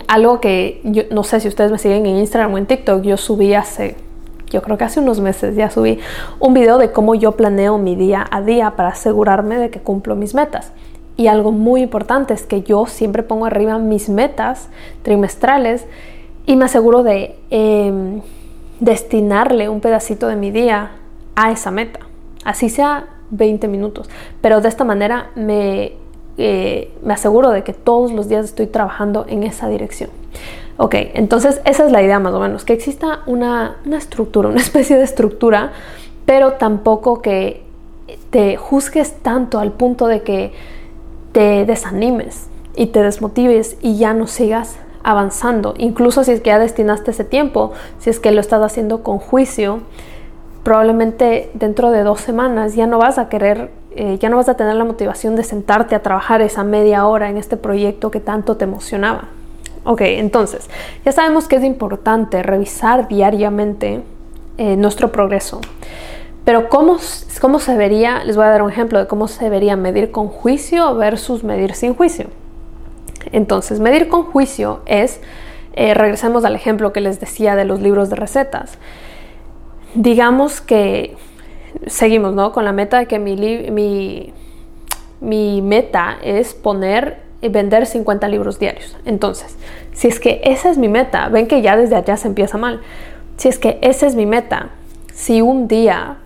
Algo 0.08 0.40
que 0.40 0.80
yo 0.84 1.04
no 1.10 1.24
sé 1.24 1.40
si 1.40 1.48
ustedes 1.48 1.70
me 1.70 1.78
siguen 1.78 2.04
en 2.04 2.16
Instagram 2.16 2.52
o 2.52 2.58
en 2.58 2.66
TikTok, 2.66 3.02
yo 3.02 3.16
subí 3.16 3.54
hace, 3.54 3.96
yo 4.54 4.62
creo 4.62 4.78
que 4.78 4.84
hace 4.84 5.00
unos 5.00 5.18
meses 5.20 5.56
ya 5.56 5.68
subí 5.68 5.98
un 6.38 6.54
video 6.54 6.78
de 6.78 6.92
cómo 6.92 7.16
yo 7.16 7.32
planeo 7.32 7.76
mi 7.76 7.96
día 7.96 8.24
a 8.30 8.40
día 8.40 8.76
para 8.76 8.90
asegurarme 8.90 9.58
de 9.58 9.70
que 9.70 9.80
cumplo 9.80 10.14
mis 10.14 10.32
metas. 10.32 10.70
Y 11.16 11.26
algo 11.26 11.50
muy 11.50 11.82
importante 11.82 12.34
es 12.34 12.46
que 12.46 12.62
yo 12.62 12.86
siempre 12.86 13.24
pongo 13.24 13.46
arriba 13.46 13.78
mis 13.78 14.08
metas 14.08 14.68
trimestrales 15.02 15.86
y 16.46 16.54
me 16.54 16.66
aseguro 16.66 17.02
de 17.02 17.36
em, 17.50 18.20
destinarle 18.78 19.68
un 19.68 19.80
pedacito 19.80 20.28
de 20.28 20.36
mi 20.36 20.52
día 20.52 20.92
a 21.34 21.50
esa 21.50 21.72
meta. 21.72 21.98
Así 22.44 22.68
sea 22.68 23.08
20 23.30 23.66
minutos. 23.66 24.08
Pero 24.40 24.60
de 24.60 24.68
esta 24.68 24.84
manera 24.84 25.30
me, 25.34 25.94
eh, 26.38 26.92
me 27.02 27.14
aseguro 27.14 27.50
de 27.50 27.64
que 27.64 27.72
todos 27.72 28.12
los 28.12 28.28
días 28.28 28.44
estoy 28.44 28.68
trabajando 28.68 29.26
en 29.28 29.42
esa 29.42 29.68
dirección. 29.68 30.10
Ok, 30.76 30.94
entonces 31.14 31.60
esa 31.64 31.86
es 31.86 31.92
la 31.92 32.02
idea 32.02 32.18
más 32.18 32.34
o 32.34 32.40
menos, 32.40 32.64
que 32.64 32.72
exista 32.72 33.20
una, 33.26 33.76
una 33.86 33.98
estructura, 33.98 34.48
una 34.48 34.60
especie 34.60 34.96
de 34.96 35.04
estructura, 35.04 35.72
pero 36.26 36.54
tampoco 36.54 37.22
que 37.22 37.62
te 38.30 38.56
juzgues 38.56 39.14
tanto 39.22 39.60
al 39.60 39.72
punto 39.72 40.08
de 40.08 40.22
que 40.22 40.52
te 41.32 41.64
desanimes 41.64 42.48
y 42.76 42.86
te 42.86 43.02
desmotives 43.02 43.76
y 43.80 43.98
ya 43.98 44.14
no 44.14 44.26
sigas 44.26 44.76
avanzando. 45.04 45.74
Incluso 45.78 46.24
si 46.24 46.32
es 46.32 46.40
que 46.40 46.48
ya 46.48 46.58
destinaste 46.58 47.12
ese 47.12 47.24
tiempo, 47.24 47.72
si 47.98 48.10
es 48.10 48.18
que 48.18 48.32
lo 48.32 48.40
estás 48.40 48.62
haciendo 48.62 49.02
con 49.02 49.18
juicio, 49.18 49.80
probablemente 50.64 51.50
dentro 51.54 51.90
de 51.90 52.02
dos 52.02 52.20
semanas 52.20 52.74
ya 52.74 52.86
no 52.86 52.98
vas 52.98 53.18
a 53.18 53.28
querer, 53.28 53.70
eh, 53.94 54.18
ya 54.18 54.30
no 54.30 54.38
vas 54.38 54.48
a 54.48 54.54
tener 54.54 54.74
la 54.74 54.84
motivación 54.84 55.36
de 55.36 55.44
sentarte 55.44 55.94
a 55.94 56.02
trabajar 56.02 56.40
esa 56.42 56.64
media 56.64 57.06
hora 57.06 57.28
en 57.28 57.36
este 57.36 57.56
proyecto 57.56 58.10
que 58.10 58.18
tanto 58.18 58.56
te 58.56 58.64
emocionaba. 58.64 59.28
Ok, 59.84 60.00
entonces, 60.02 60.68
ya 61.04 61.12
sabemos 61.12 61.46
que 61.46 61.56
es 61.56 61.64
importante 61.64 62.42
revisar 62.42 63.06
diariamente 63.06 64.02
eh, 64.56 64.76
nuestro 64.76 65.12
progreso. 65.12 65.60
Pero 66.44 66.68
¿cómo, 66.70 66.96
¿cómo 67.40 67.58
se 67.58 67.76
vería? 67.76 68.24
Les 68.24 68.36
voy 68.36 68.46
a 68.46 68.48
dar 68.48 68.62
un 68.62 68.70
ejemplo 68.70 68.98
de 68.98 69.06
cómo 69.06 69.28
se 69.28 69.44
debería 69.44 69.76
medir 69.76 70.10
con 70.10 70.28
juicio 70.28 70.94
versus 70.94 71.44
medir 71.44 71.74
sin 71.74 71.94
juicio. 71.94 72.26
Entonces, 73.32 73.80
medir 73.80 74.08
con 74.08 74.24
juicio 74.24 74.80
es, 74.86 75.20
eh, 75.74 75.92
regresemos 75.92 76.44
al 76.44 76.54
ejemplo 76.54 76.92
que 76.92 77.00
les 77.00 77.20
decía 77.20 77.54
de 77.54 77.64
los 77.64 77.80
libros 77.80 78.08
de 78.08 78.16
recetas. 78.16 78.78
Digamos 79.94 80.60
que 80.60 81.16
seguimos 81.86 82.34
¿no? 82.34 82.52
con 82.52 82.64
la 82.64 82.72
meta 82.72 82.98
de 82.98 83.06
que 83.06 83.18
mi, 83.18 83.36
mi, 83.36 84.32
mi 85.20 85.62
meta 85.62 86.16
es 86.22 86.54
poner 86.54 87.23
y 87.44 87.48
vender 87.48 87.86
50 87.86 88.26
libros 88.28 88.58
diarios. 88.58 88.96
Entonces, 89.04 89.56
si 89.92 90.08
es 90.08 90.18
que 90.18 90.40
esa 90.44 90.70
es 90.70 90.78
mi 90.78 90.88
meta, 90.88 91.28
ven 91.28 91.46
que 91.46 91.62
ya 91.62 91.76
desde 91.76 91.96
allá 91.96 92.16
se 92.16 92.28
empieza 92.28 92.58
mal. 92.58 92.80
Si 93.36 93.48
es 93.48 93.58
que 93.58 93.78
esa 93.82 94.06
es 94.06 94.14
mi 94.14 94.26
meta, 94.26 94.70
si 95.12 95.40
un 95.40 95.68
día 95.68 96.18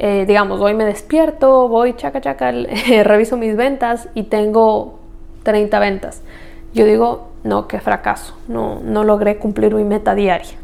eh, 0.00 0.26
digamos, 0.28 0.60
hoy 0.60 0.74
me 0.74 0.84
despierto, 0.84 1.66
voy 1.66 1.94
chaca 1.94 2.20
chaca, 2.20 2.52
reviso 3.02 3.36
mis 3.36 3.56
ventas 3.56 4.08
y 4.14 4.24
tengo 4.24 5.00
30 5.42 5.76
ventas. 5.80 6.22
Yo 6.72 6.86
digo, 6.86 7.30
no, 7.42 7.66
qué 7.66 7.80
fracaso, 7.80 8.36
no, 8.46 8.80
no 8.84 9.02
logré 9.02 9.38
cumplir 9.38 9.74
mi 9.74 9.82
meta 9.82 10.14
diaria. 10.14 10.54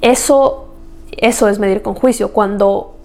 Eso, 0.00 0.70
eso 1.12 1.48
es 1.48 1.60
medir 1.60 1.82
con 1.82 1.94
juicio. 1.94 2.32
Cuando 2.32 2.96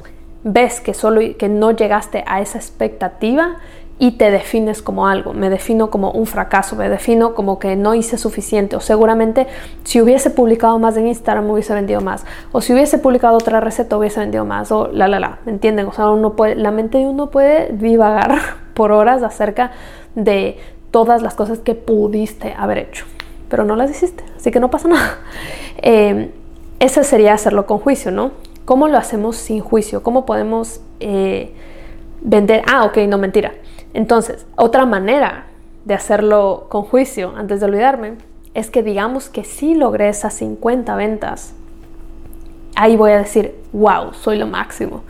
ves 0.44 0.82
que, 0.82 0.96
solo, 0.96 1.22
que 1.38 1.50
no 1.50 1.70
llegaste 1.70 2.24
a 2.26 2.42
esa 2.42 2.58
expectativa 2.58 3.58
y 4.02 4.14
te 4.14 4.32
defines 4.32 4.82
como 4.82 5.06
algo. 5.06 5.32
Me 5.34 5.52
defino 5.52 5.92
como 5.92 6.10
un 6.10 6.26
fracaso, 6.26 6.76
me 6.76 6.90
defino 6.90 7.36
como 7.36 7.60
que 7.60 7.76
no 7.76 7.94
hice 7.94 8.18
suficiente 8.18 8.76
o 8.76 8.80
seguramente 8.80 9.46
si 9.84 10.02
hubiese 10.02 10.32
publicado 10.32 10.80
más 10.80 10.98
en 10.98 11.06
Instagram 11.06 11.48
hubiese 11.52 11.76
vendido 11.76 12.02
más 12.02 12.26
o 12.52 12.62
si 12.62 12.74
hubiese 12.74 12.98
publicado 12.98 13.36
otra 13.36 13.60
receta 13.60 13.96
hubiese 13.96 14.20
vendido 14.20 14.44
más 14.44 14.72
o 14.72 14.88
la 14.88 15.08
la 15.08 15.20
la, 15.20 15.38
¿me 15.46 15.52
entienden? 15.52 15.86
O 15.86 15.94
sea, 15.94 16.10
uno 16.10 16.36
puede, 16.36 16.56
la 16.56 16.72
mente 16.72 16.98
de 16.98 17.06
uno 17.06 17.30
puede 17.30 17.74
divagar 17.74 18.40
por 18.74 18.92
horas 18.92 19.22
acerca 19.22 19.72
de 20.16 20.58
todas 20.90 21.22
las 21.22 21.36
cosas 21.36 21.60
que 21.60 21.76
pudiste 21.76 22.56
haber 22.58 22.80
hecho, 22.80 23.06
pero 23.50 23.66
no 23.66 23.76
las 23.76 23.92
hiciste, 23.92 24.24
así 24.36 24.50
que 24.50 24.60
no 24.60 24.72
pasa 24.72 24.88
nada. 24.88 25.20
Eh, 25.84 26.30
ese 26.80 27.04
sería 27.04 27.34
hacerlo 27.34 27.66
con 27.66 27.80
juicio, 27.80 28.12
¿no? 28.12 28.32
¿Cómo 28.66 28.88
lo 28.88 29.00
hacemos 29.00 29.36
sin 29.36 29.62
juicio? 29.62 30.04
¿Cómo 30.04 30.28
podemos 30.28 30.82
eh, 31.00 31.54
vender? 32.22 32.62
Ah, 32.68 32.86
ok, 32.86 32.98
no 33.08 33.18
mentira 33.18 33.54
entonces, 33.94 34.46
otra 34.56 34.86
manera 34.86 35.46
de 35.86 35.94
hacerlo 35.94 36.68
con 36.70 36.84
juicio, 36.84 37.34
antes 37.36 37.60
de 37.60 37.66
olvidarme, 37.66 38.14
es 38.54 38.70
que 38.70 38.84
digamos 38.84 39.30
que 39.30 39.44
sí 39.44 39.76
logré 39.76 40.10
esas 40.10 40.34
50 40.36 40.96
ventas. 40.96 41.54
Ahí 42.76 42.96
voy 42.96 43.12
a 43.12 43.18
decir, 43.18 43.56
wow, 43.74 44.14
soy 44.14 44.38
lo 44.38 44.48
máximo. 44.48 45.04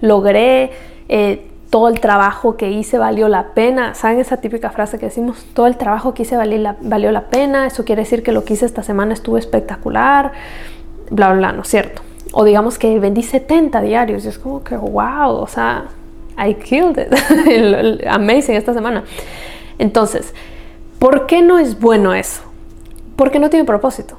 Logré 0.00 0.70
eh, 1.08 1.46
todo 1.70 1.88
el 1.88 2.00
trabajo 2.00 2.56
que 2.56 2.70
hice 2.70 2.98
valió 2.98 3.28
la 3.28 3.54
pena. 3.54 3.94
¿Saben 3.94 4.20
esa 4.20 4.38
típica 4.38 4.70
frase 4.70 4.98
que 4.98 5.06
decimos? 5.06 5.44
Todo 5.54 5.66
el 5.66 5.76
trabajo 5.76 6.14
que 6.14 6.22
hice 6.22 6.36
valió 6.36 7.12
la, 7.12 7.22
pena. 7.28 7.66
Eso 7.66 7.84
quiere 7.84 8.02
decir 8.02 8.22
que 8.22 8.32
lo 8.32 8.44
que 8.44 8.54
hice 8.54 8.66
esta 8.66 8.82
semana 8.82 9.14
estuvo 9.14 9.38
espectacular. 9.38 10.32
Bla, 11.10 11.28
bla, 11.28 11.36
bla, 11.36 11.52
¿no 11.52 11.62
es 11.62 11.68
cierto? 11.68 12.02
O 12.32 12.44
digamos 12.44 12.78
que 12.78 12.98
vendí 12.98 13.22
70 13.22 13.80
diarios 13.80 14.24
y 14.24 14.28
es 14.28 14.38
como 14.38 14.62
que, 14.62 14.76
wow, 14.76 15.30
o 15.30 15.46
sea, 15.46 15.84
I 16.36 16.54
killed 16.54 16.98
it. 16.98 17.12
Amazing 18.08 18.56
esta 18.56 18.74
semana. 18.74 19.04
Entonces, 19.78 20.34
¿por 20.98 21.26
qué 21.26 21.42
no 21.42 21.58
es 21.58 21.80
bueno 21.80 22.14
eso? 22.14 22.42
Porque 23.16 23.38
no 23.38 23.50
tiene 23.50 23.64
propósito. 23.64 24.18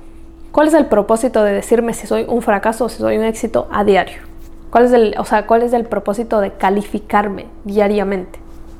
¿Cuál 0.51 0.67
es 0.67 0.73
el 0.73 0.87
propósito 0.87 1.43
de 1.43 1.53
decirme 1.53 1.93
si 1.93 2.07
soy 2.07 2.25
un 2.27 2.41
fracaso 2.41 2.85
o 2.85 2.89
si 2.89 2.97
soy 2.97 3.17
un 3.17 3.23
éxito 3.23 3.67
a 3.71 3.83
diario? 3.83 4.21
¿Cuál 4.71 4.85
es 4.85 4.93
el, 4.93 5.15
o 5.17 5.25
sea, 5.25 5.45
cuál 5.45 5.61
es 5.61 5.73
el 5.73 5.85
propósito 5.85 6.41
de 6.41 6.53
calificarme 6.53 7.47
diariamente? 7.63 8.39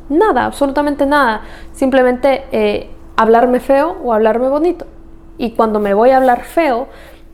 Nada, 0.09 0.45
absolutamente 0.45 1.05
nada. 1.05 1.41
Simplemente 1.73 2.45
eh, 2.51 2.89
hablarme 3.15 3.59
feo 3.59 3.97
o 4.03 4.13
hablarme 4.13 4.49
bonito. 4.49 4.85
Y 5.37 5.51
cuando 5.51 5.79
me 5.79 5.93
voy 5.93 6.09
a 6.09 6.17
hablar 6.17 6.43
feo, 6.43 6.87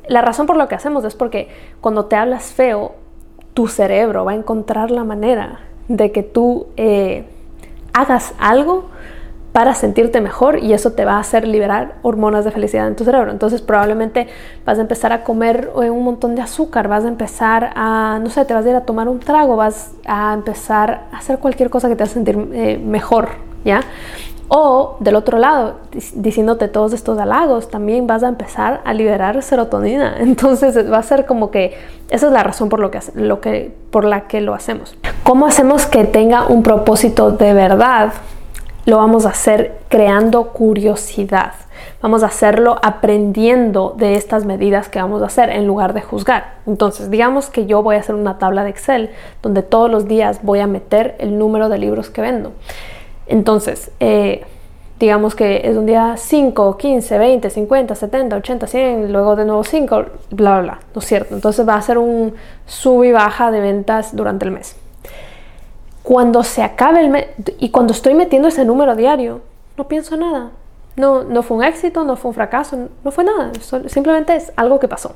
la 0.08 0.22
razón 0.22 0.46
por 0.46 0.58
lo 0.58 0.68
que 0.68 0.76
hacemos 0.76 1.06
es 1.06 1.16
porque 1.16 1.48
cuando 1.80 2.06
te 2.06 2.18
hablas 2.18 2.52
feo, 2.52 2.96
tu 3.54 3.68
cerebro 3.68 4.26
va 4.26 4.32
a 4.32 4.36
encontrar 4.36 4.92
la 4.92 5.04
manera 5.04 5.60
de 5.88 6.12
que 6.12 6.24
tú 6.24 6.68
eh, 6.78 7.26
hagas 7.94 8.34
algo 8.40 8.90
para 9.54 9.76
sentirte 9.76 10.20
mejor 10.20 10.58
y 10.58 10.74
eso 10.74 10.94
te 10.94 11.06
va 11.06 11.14
a 11.14 11.20
hacer 11.20 11.48
liberar 11.48 11.96
hormonas 12.02 12.44
de 12.44 12.50
felicidad 12.50 12.88
en 12.88 12.96
tu 12.96 13.06
cerebro. 13.06 13.32
Entonces 13.32 13.62
probablemente 13.62 14.28
vas 14.66 14.80
a 14.80 14.82
empezar 14.82 15.14
a 15.14 15.24
comer 15.24 15.70
eh, 15.82 15.92
un 15.92 16.04
montón 16.04 16.34
de 16.36 16.42
azúcar, 16.42 16.88
vas 16.88 17.06
a 17.06 17.08
empezar 17.08 17.72
a, 17.76 18.20
no 18.22 18.32
sé, 18.32 18.46
te 18.46 18.54
vas 18.56 18.66
a 18.66 18.70
ir 18.70 18.76
a 18.76 18.82
tomar 18.82 19.08
un 19.08 19.20
trago, 19.20 19.56
vas 19.56 19.92
a 20.06 20.34
empezar 20.34 21.06
a 21.12 21.18
hacer 21.18 21.38
cualquier 21.38 21.70
cosa 21.70 21.88
que 21.88 21.96
te 21.96 22.04
haga 22.04 22.12
sentir 22.12 22.36
eh, 22.52 22.80
mejor, 22.84 23.30
¿ya? 23.64 23.82
O 24.50 24.98
del 25.00 25.16
otro 25.16 25.38
lado, 25.38 25.76
diciéndote 26.14 26.68
todos 26.68 26.94
estos 26.94 27.18
halagos, 27.18 27.70
también 27.70 28.08
vas 28.08 28.24
a 28.24 28.28
empezar 28.28 28.82
a 28.86 28.94
liberar 28.94 29.42
serotonina. 29.42 30.16
Entonces 30.20 30.92
va 30.92 30.98
a 30.98 31.04
ser 31.04 31.26
como 31.26 31.52
que 31.52 31.78
esa 32.10 32.28
es 32.28 32.34
la 32.34 32.44
razón 32.44 32.70
por, 32.70 32.80
lo 32.80 32.92
por 33.92 34.06
la 34.06 34.28
que 34.28 34.42
lo 34.42 34.54
hacemos. 34.54 34.96
¿Cómo 35.24 35.46
hacemos 35.46 35.86
que 35.86 36.04
tenga 36.06 36.48
un 36.48 36.64
propósito 36.64 37.32
de 37.32 37.54
verdad? 37.54 38.14
Lo 38.86 38.98
vamos 38.98 39.26
a 39.26 39.30
hacer 39.30 39.80
creando 39.88 40.50
curiosidad. 40.50 41.54
Vamos 42.02 42.22
a 42.22 42.28
hacerlo 42.28 42.78
aprendiendo 42.84 43.96
de 43.98 44.16
estas 44.16 44.46
medidas 44.46 44.90
que 44.90 45.02
vamos 45.02 45.22
a 45.22 45.28
hacer 45.28 45.50
en 45.50 45.66
lugar 45.66 45.94
de 45.94 46.02
juzgar. 46.02 46.56
Entonces, 46.68 47.10
digamos 47.10 47.50
que 47.50 47.66
yo 47.66 47.82
voy 47.82 47.96
a 47.96 48.00
hacer 48.00 48.16
una 48.16 48.38
tabla 48.38 48.66
de 48.66 48.72
Excel 48.72 49.10
donde 49.42 49.64
todos 49.64 49.90
los 49.90 50.06
días 50.08 50.42
voy 50.44 50.60
a 50.60 50.68
meter 50.68 51.16
el 51.20 51.40
número 51.40 51.70
de 51.70 51.78
libros 51.78 52.10
que 52.10 52.22
vendo. 52.22 52.52
Entonces, 53.28 53.92
eh, 54.00 54.44
digamos 55.00 55.36
que 55.36 55.62
es 55.64 55.76
un 55.76 55.86
día 55.86 56.16
5, 56.18 56.78
15, 56.78 57.18
20, 57.18 57.50
50, 57.50 57.96
70, 57.96 58.36
80, 58.38 58.68
100, 58.68 59.12
luego 59.12 59.36
de 59.36 59.46
nuevo 59.46 59.64
5, 59.64 59.96
bla, 59.96 60.52
bla, 60.52 60.62
bla, 60.62 60.80
¿no 60.94 61.00
es 61.02 61.06
cierto? 61.06 61.36
Entonces 61.36 61.68
va 61.68 61.76
a 61.76 61.82
ser 61.82 61.98
un 61.98 62.34
sub 62.66 63.04
y 63.04 63.12
baja 63.12 63.52
de 63.52 63.60
ventas 63.60 64.16
durante 64.16 64.46
el 64.46 64.52
mes. 64.52 64.76
Cuando 66.04 66.44
se 66.44 66.62
acabe 66.64 67.00
el 67.00 67.10
mes 67.10 67.28
y 67.60 67.70
cuando 67.70 67.94
estoy 67.94 68.14
metiendo 68.14 68.50
ese 68.50 68.66
número 68.66 68.96
diario, 68.96 69.42
no 69.78 69.88
pienso 69.88 70.18
nada. 70.18 70.52
No, 70.96 71.24
no 71.24 71.42
fue 71.42 71.58
un 71.58 71.64
éxito, 71.64 72.04
no 72.04 72.16
fue 72.16 72.30
un 72.30 72.36
fracaso, 72.36 72.90
no 73.04 73.12
fue 73.12 73.24
nada. 73.24 73.52
Simplemente 73.88 74.36
es 74.36 74.52
algo 74.56 74.80
que 74.80 74.88
pasó. 74.88 75.16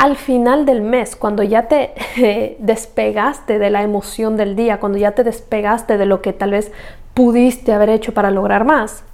Al 0.00 0.16
final 0.16 0.64
del 0.64 0.80
mes, 0.80 1.14
cuando 1.14 1.42
ya 1.42 1.68
te 1.68 1.92
despegaste 2.58 3.58
de 3.58 3.68
la 3.68 3.82
emoción 3.82 4.38
del 4.38 4.56
día, 4.56 4.80
cuando 4.80 4.96
ya 4.96 5.12
te 5.12 5.24
despegaste 5.24 5.98
de 5.98 6.06
lo 6.06 6.22
que 6.22 6.32
tal 6.32 6.52
vez 6.52 6.72
pudiste 7.12 7.74
haber 7.74 7.90
hecho 7.90 8.14
para 8.14 8.30
lograr 8.30 8.64
más. 8.64 9.04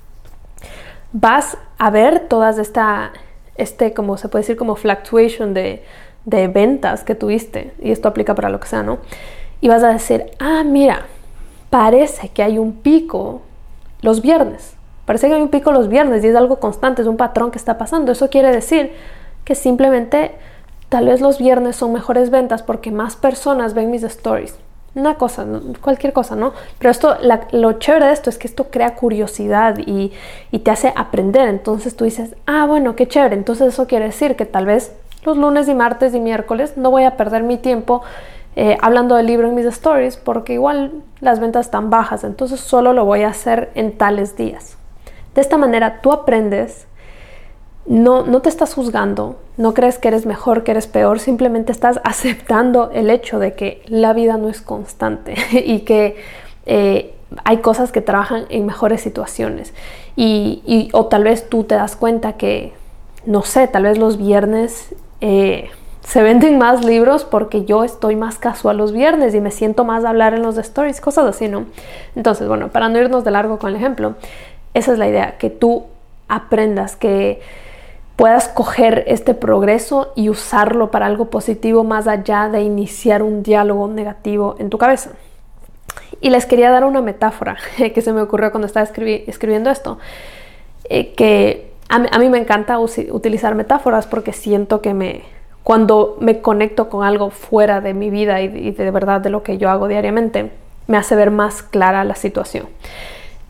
Vas 1.11 1.59
a 1.79 1.91
ver 1.91 2.29
todas 2.29 2.59
esta, 2.59 3.11
este, 3.57 3.95
como 3.95 4.17
se 4.17 4.29
puede 4.29 4.43
decir, 4.43 4.57
como 4.57 4.77
fluctuation 4.77 5.55
de, 5.55 5.83
de 6.25 6.47
ventas 6.47 7.03
que 7.03 7.17
tuviste, 7.17 7.73
y 7.83 7.91
esto 7.91 8.07
aplica 8.07 8.37
para 8.37 8.49
lo 8.49 8.61
que 8.61 8.69
sea, 8.69 8.85
¿no? 8.85 8.99
Y 9.61 9.67
vas 9.67 9.83
a 9.83 9.89
decir, 9.89 10.31
ah, 10.39 10.63
mira, 10.65 11.07
parece 11.69 12.29
que 12.29 12.45
hay 12.45 12.59
un 12.59 12.75
pico 12.75 13.43
los 14.03 14.23
viernes. 14.23 14.77
Parece 15.05 15.27
que 15.27 15.35
hay 15.35 15.43
un 15.43 15.49
pico 15.49 15.73
los 15.73 15.89
viernes 15.89 16.23
y 16.23 16.29
es 16.29 16.37
algo 16.37 16.61
constante, 16.61 17.03
es 17.03 17.09
un 17.09 17.17
patrón 17.17 17.51
que 17.51 17.59
está 17.59 17.77
pasando. 17.77 18.13
Eso 18.13 18.31
quiere 18.31 18.53
decir 18.53 18.93
que 19.45 19.57
simplemente 19.57 20.31
tal 20.89 21.07
vez 21.07 21.21
los 21.21 21.39
viernes 21.39 21.77
son 21.77 21.93
mejores 21.93 22.31
ventas 22.31 22.63
porque 22.63 22.91
más 22.91 23.17
personas 23.17 23.75
ven 23.75 23.91
mis 23.91 24.03
stories. 24.03 24.55
Una 24.95 25.17
cosa, 25.17 25.47
cualquier 25.83 26.15
cosa, 26.15 26.37
¿no? 26.37 26.53
Pero 26.79 26.91
esto, 26.91 27.17
lo 27.53 27.73
chévere 27.75 28.07
de 28.07 28.13
esto 28.13 28.31
es 28.31 28.39
que 28.39 28.47
esto 28.47 28.69
crea 28.71 28.95
curiosidad 28.95 29.77
y, 29.79 30.13
y 30.51 30.61
te 30.61 30.71
hace 30.71 30.93
aprender. 30.97 31.49
Entonces 31.49 31.97
tú 31.97 32.05
dices, 32.05 32.35
ah, 32.47 32.65
bueno, 32.67 32.97
qué 32.97 33.07
chévere. 33.07 33.37
Entonces 33.37 33.75
eso 33.75 33.87
quiere 33.87 34.07
decir 34.07 34.37
que 34.37 34.47
tal 34.47 34.65
vez 34.65 34.93
los 35.27 35.37
lunes 35.37 35.69
y 35.69 35.75
martes 35.75 36.15
y 36.15 36.21
miércoles 36.21 36.77
no 36.77 36.91
voy 36.91 37.05
a 37.05 37.17
perder 37.17 37.43
mi 37.43 37.59
tiempo 37.59 38.03
eh, 38.59 38.79
hablando 38.81 39.17
del 39.17 39.27
libro 39.27 39.49
en 39.49 39.55
mis 39.55 39.67
stories 39.67 40.17
porque 40.17 40.55
igual 40.55 41.03
las 41.21 41.41
ventas 41.41 41.67
están 41.67 41.91
bajas, 41.91 42.25
entonces 42.25 42.59
solo 42.59 42.95
lo 42.95 43.05
voy 43.05 43.23
a 43.23 43.29
hacer 43.29 43.71
en 43.75 43.93
tales 43.99 44.35
días. 44.35 44.79
De 45.35 45.43
esta 45.43 45.59
manera 45.59 46.01
tú 46.01 46.11
aprendes, 46.11 46.86
no, 47.87 48.27
no 48.27 48.43
te 48.43 48.49
estás 48.49 48.75
juzgando, 48.75 49.37
no 49.57 49.75
crees 49.75 49.99
que 49.99 50.09
eres 50.09 50.27
mejor, 50.27 50.65
que 50.65 50.73
eres 50.73 50.87
peor, 50.87 51.21
simplemente 51.21 51.73
estás 51.73 52.01
aceptando 52.05 52.91
el 52.93 53.11
hecho 53.11 53.39
de 53.39 53.55
que 53.55 53.83
la 53.87 54.13
vida 54.13 54.37
no 54.37 54.49
es 54.49 54.61
constante 54.61 55.35
y 55.53 55.81
que 55.81 56.17
eh, 56.67 57.15
hay 57.45 57.59
cosas 57.59 57.93
que 57.93 58.01
trabajan 58.01 58.45
en 58.49 58.67
mejores 58.67 59.01
situaciones. 59.01 59.73
Y, 60.17 60.89
o 60.93 61.07
tal 61.07 61.25
vez 61.25 61.49
tú 61.49 61.65
te 61.65 61.75
das 61.75 61.95
cuenta 61.95 62.35
que, 62.35 62.73
no 63.25 63.43
sé, 63.43 63.69
tal 63.69 63.85
vez 63.85 63.99
los 63.99 64.19
viernes... 64.19 64.95
Eh, 65.21 65.71
se 66.03 66.23
venden 66.23 66.57
más 66.57 66.85
libros 66.85 67.25
porque 67.25 67.65
yo 67.65 67.83
estoy 67.83 68.15
más 68.15 68.39
casual 68.39 68.77
los 68.77 68.93
viernes 68.93 69.35
y 69.35 69.41
me 69.41 69.51
siento 69.51 69.85
más 69.85 70.05
a 70.05 70.11
hablar 70.11 70.35
en 70.35 70.43
los 70.43 70.57
stories, 70.57 71.01
cosas 71.01 71.27
así, 71.27 71.49
¿no? 71.49 71.67
Entonces, 72.15 72.47
bueno, 72.47 72.69
para 72.69 72.89
no 72.89 73.01
irnos 73.01 73.25
de 73.25 73.33
largo 73.33 73.59
con 73.59 73.71
el 73.71 73.77
ejemplo, 73.77 74.15
esa 74.73 74.93
es 74.93 74.99
la 75.01 75.09
idea, 75.09 75.37
que 75.37 75.51
tú 75.51 75.87
aprendas, 76.29 76.95
que 76.95 77.41
puedas 78.17 78.49
coger 78.49 79.05
este 79.07 79.35
progreso 79.35 80.13
y 80.17 80.31
usarlo 80.31 80.91
para 80.91 81.07
algo 81.07 81.27
positivo 81.27 81.85
más 81.85 82.09
allá 82.09 82.49
de 82.49 82.63
iniciar 82.63 83.23
un 83.23 83.43
diálogo 83.43 83.87
negativo 83.89 84.57
en 84.59 84.71
tu 84.71 84.79
cabeza. 84.79 85.11
Y 86.21 86.31
les 86.31 86.47
quería 86.47 86.71
dar 86.71 86.85
una 86.85 87.03
metáfora 87.03 87.57
que 87.77 88.01
se 88.01 88.13
me 88.13 88.23
ocurrió 88.23 88.51
cuando 88.51 88.67
estaba 88.67 88.85
escribiendo 88.85 89.71
esto, 89.71 89.99
eh, 90.89 91.15
que 91.15 91.73
a 91.89 92.19
mí 92.19 92.29
me 92.29 92.39
encanta 92.39 92.81
utilizar 92.81 93.55
metáforas 93.55 94.07
porque 94.07 94.33
siento 94.33 94.81
que 94.81 94.93
me, 94.93 95.23
cuando 95.63 96.17
me 96.21 96.41
conecto 96.41 96.89
con 96.89 97.05
algo 97.05 97.31
fuera 97.31 97.81
de 97.81 97.95
mi 97.95 98.11
vida 98.11 98.41
y, 98.41 98.73
de 98.73 98.91
verdad 98.91 99.21
de 99.21 99.31
lo 99.31 99.43
que 99.43 99.59
yo 99.59 99.71
hago 99.71 99.87
diariamente, 99.87 100.51
me 100.89 100.97
hace 100.97 101.15
ver 101.15 101.31
más 101.31 101.63
clara 101.63 102.03
la 102.03 102.17
situación. 102.17 102.67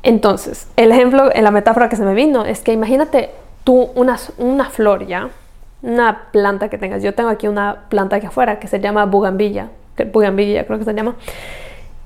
Entonces, 0.03 0.69
el 0.77 0.93
ejemplo, 0.93 1.31
la 1.35 1.51
metáfora 1.51 1.89
que 1.89 1.97
se 1.97 2.05
me 2.05 2.15
vino 2.15 2.45
es 2.45 2.61
que 2.61 2.73
imagínate 2.73 3.31
tú 3.67 3.91
una, 3.97 4.17
una 4.39 4.71
flor 4.71 5.09
ya, 5.09 5.29
una 5.83 6.29
planta 6.31 6.69
que 6.69 6.79
tengas. 6.79 7.03
Yo 7.03 7.15
tengo 7.15 7.31
aquí 7.31 7.49
una 7.49 7.87
planta 7.89 8.17
aquí 8.17 8.27
afuera 8.27 8.61
que 8.61 8.69
se 8.69 8.79
llama 8.79 9.07
bugambilla, 9.07 9.71
bugambilla 10.13 10.65
creo 10.65 10.79
que 10.79 10.85
se 10.85 10.95
llama. 10.95 11.17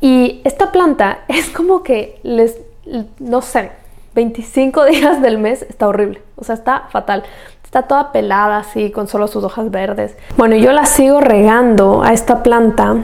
Y 0.01 0.41
esta 0.45 0.73
planta 0.73 1.19
es 1.29 1.51
como 1.51 1.83
que 1.83 2.19
les, 2.23 2.59
no 3.19 3.43
sé, 3.43 3.73
25 4.15 4.85
días 4.87 5.21
del 5.21 5.37
mes 5.37 5.61
está 5.63 5.87
horrible, 5.87 6.23
o 6.37 6.45
sea, 6.45 6.55
está 6.55 6.85
fatal. 6.89 7.25
Está 7.63 7.83
toda 7.83 8.11
pelada 8.11 8.57
así, 8.57 8.91
con 8.91 9.07
solo 9.07 9.29
sus 9.29 9.45
hojas 9.45 9.71
verdes. 9.71 10.17
Bueno, 10.37 10.57
yo 10.57 10.73
la 10.73 10.87
sigo 10.87 11.21
regando 11.21 12.03
a 12.03 12.13
esta 12.13 12.43
planta 12.43 12.97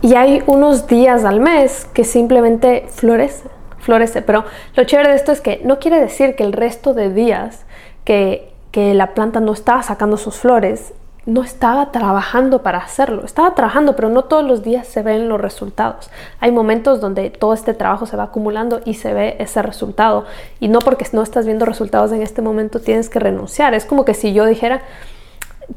y 0.00 0.14
hay 0.14 0.42
unos 0.46 0.88
días 0.88 1.24
al 1.24 1.40
mes 1.40 1.86
que 1.92 2.04
simplemente 2.04 2.86
florece, 2.88 3.48
florece. 3.78 4.22
Pero 4.22 4.44
lo 4.74 4.82
chévere 4.84 5.10
de 5.10 5.14
esto 5.14 5.30
es 5.30 5.40
que 5.40 5.60
no 5.62 5.78
quiere 5.78 6.00
decir 6.00 6.34
que 6.34 6.42
el 6.42 6.52
resto 6.52 6.94
de 6.94 7.12
días 7.12 7.65
que, 8.06 8.54
la 8.74 9.14
planta 9.14 9.40
no 9.40 9.54
estaba 9.54 9.82
sacando 9.82 10.18
sus 10.18 10.36
flores 10.36 10.92
no 11.24 11.42
estaba 11.42 11.90
trabajando 11.90 12.62
para 12.62 12.78
hacerlo. 12.78 13.24
Estaba 13.24 13.52
trabajando, 13.54 13.96
pero 13.96 14.10
no 14.10 14.24
todos 14.26 14.44
los 14.44 14.62
días 14.62 14.86
se 14.86 15.02
ven 15.02 15.28
los 15.28 15.40
resultados. 15.40 16.08
Hay 16.38 16.52
momentos 16.52 17.00
donde 17.00 17.30
todo 17.30 17.52
este 17.52 17.74
trabajo 17.74 18.06
se 18.06 18.16
va 18.16 18.24
acumulando 18.24 18.80
y 18.84 18.94
se 18.94 19.12
ve 19.12 19.34
ese 19.40 19.60
resultado. 19.60 20.24
Y 20.60 20.68
no 20.68 20.78
porque 20.78 21.04
no 21.12 21.22
estás 21.22 21.44
viendo 21.44 21.64
resultados 21.64 22.12
en 22.12 22.22
este 22.22 22.42
momento 22.42 22.78
tienes 22.78 23.08
que 23.08 23.18
renunciar. 23.18 23.74
Es 23.74 23.86
como 23.86 24.04
que 24.04 24.14
si 24.14 24.34
yo 24.34 24.46
dijera, 24.46 24.82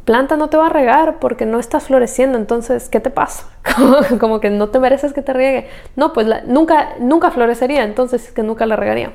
planta 0.06 0.38
no 0.38 0.50
te 0.50 0.58
va 0.58 0.68
a 0.68 0.70
regar 0.70 1.18
porque 1.18 1.48
no 1.48 1.58
estás 1.58 1.86
floreciendo, 1.86 2.38
entonces, 2.38 2.88
¿qué 2.89 3.00
te 3.00 3.10
pasa? 3.10 3.48
como 4.20 4.39
que 4.39 4.52
no 4.52 4.70
te 4.70 4.78
mereces 4.78 5.13
que 5.13 5.24
te 5.24 5.34
riegue. 5.34 5.68
No, 5.96 6.13
pues 6.13 6.28
nunca, 6.46 6.89
nunca 7.00 7.32
florecería, 7.32 7.86
entonces 7.86 8.26
es 8.28 8.32
que 8.32 8.44
nunca 8.44 8.68
la 8.68 8.76
regaría. 8.76 9.13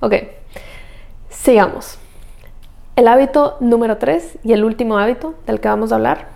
Ok, 0.00 0.14
sigamos. 1.28 1.97
El 2.98 3.06
hábito 3.06 3.56
número 3.60 3.96
3 3.98 4.38
y 4.42 4.54
el 4.54 4.64
último 4.64 4.98
hábito 4.98 5.34
del 5.46 5.60
que 5.60 5.68
vamos 5.68 5.92
a 5.92 5.94
hablar 5.94 6.30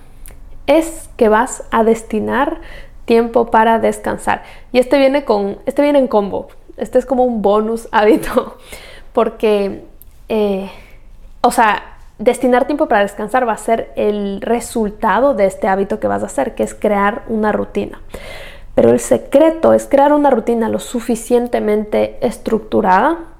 es 0.69 1.11
que 1.17 1.29
vas 1.29 1.65
a 1.73 1.83
destinar 1.83 2.61
tiempo 3.05 3.47
para 3.47 3.81
descansar. 3.81 4.45
Y 4.71 4.79
este 4.79 4.97
viene 4.97 5.25
con, 5.25 5.59
este 5.67 5.83
viene 5.83 5.99
en 5.99 6.07
combo. 6.07 6.51
Este 6.77 7.01
es 7.01 7.05
como 7.05 7.25
un 7.25 7.43
bonus 7.43 7.89
hábito 7.91 8.59
porque, 9.13 9.83
eh, 10.29 10.71
o 11.41 11.51
sea, 11.51 11.97
destinar 12.21 12.69
tiempo 12.69 12.87
para 12.87 13.03
descansar 13.03 13.45
va 13.49 13.55
a 13.55 13.59
ser 13.59 13.93
el 13.97 14.41
resultado 14.41 15.35
de 15.35 15.47
este 15.47 15.67
hábito 15.67 15.99
que 15.99 16.07
vas 16.07 16.23
a 16.23 16.27
hacer, 16.27 16.55
que 16.55 16.63
es 16.63 16.75
crear 16.75 17.25
una 17.27 17.51
rutina. 17.51 18.01
Pero 18.77 18.91
el 18.91 19.01
secreto 19.01 19.73
es 19.73 19.89
crear 19.89 20.13
una 20.13 20.31
rutina 20.31 20.69
lo 20.69 20.79
suficientemente 20.79 22.25
estructurada 22.25 23.32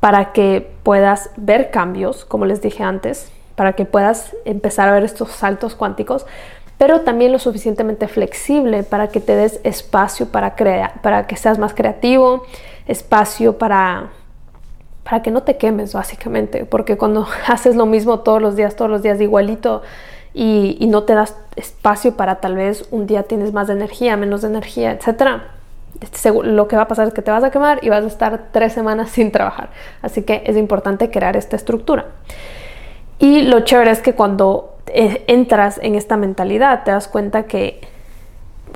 para 0.00 0.32
que 0.32 0.70
puedas 0.82 1.30
ver 1.36 1.70
cambios, 1.70 2.24
como 2.24 2.46
les 2.46 2.60
dije 2.62 2.82
antes, 2.82 3.30
para 3.56 3.72
que 3.72 3.84
puedas 3.84 4.36
empezar 4.44 4.88
a 4.88 4.92
ver 4.92 5.04
estos 5.04 5.30
saltos 5.30 5.74
cuánticos, 5.74 6.26
pero 6.78 7.00
también 7.00 7.32
lo 7.32 7.40
suficientemente 7.40 8.06
flexible 8.06 8.84
para 8.84 9.08
que 9.08 9.20
te 9.20 9.34
des 9.34 9.60
espacio 9.64 10.28
para 10.28 10.54
crear, 10.54 11.02
para 11.02 11.26
que 11.26 11.36
seas 11.36 11.58
más 11.58 11.74
creativo, 11.74 12.44
espacio 12.86 13.58
para 13.58 14.10
para 15.02 15.22
que 15.22 15.30
no 15.30 15.42
te 15.42 15.56
quemes 15.56 15.94
básicamente, 15.94 16.66
porque 16.66 16.98
cuando 16.98 17.26
haces 17.48 17.74
lo 17.76 17.86
mismo 17.86 18.20
todos 18.20 18.42
los 18.42 18.56
días, 18.56 18.76
todos 18.76 18.90
los 18.90 19.02
días 19.02 19.18
igualito 19.20 19.80
y, 20.34 20.76
y 20.78 20.86
no 20.86 21.04
te 21.04 21.14
das 21.14 21.34
espacio 21.56 22.14
para 22.14 22.36
tal 22.36 22.56
vez 22.56 22.86
un 22.90 23.06
día 23.06 23.22
tienes 23.22 23.54
más 23.54 23.70
energía, 23.70 24.18
menos 24.18 24.44
energía, 24.44 24.92
etcétera, 24.92 25.57
lo 26.44 26.68
que 26.68 26.76
va 26.76 26.82
a 26.82 26.88
pasar 26.88 27.08
es 27.08 27.14
que 27.14 27.22
te 27.22 27.30
vas 27.30 27.42
a 27.44 27.50
quemar 27.50 27.84
y 27.84 27.88
vas 27.88 28.04
a 28.04 28.06
estar 28.06 28.48
tres 28.52 28.72
semanas 28.72 29.10
sin 29.12 29.30
trabajar. 29.32 29.70
Así 30.02 30.22
que 30.22 30.42
es 30.46 30.56
importante 30.56 31.10
crear 31.10 31.36
esta 31.36 31.56
estructura. 31.56 32.06
Y 33.18 33.42
lo 33.42 33.60
chévere 33.60 33.90
es 33.90 34.00
que 34.00 34.14
cuando 34.14 34.76
eh, 34.86 35.24
entras 35.26 35.80
en 35.82 35.96
esta 35.96 36.16
mentalidad 36.16 36.84
te 36.84 36.92
das 36.92 37.08
cuenta 37.08 37.44
que 37.44 37.80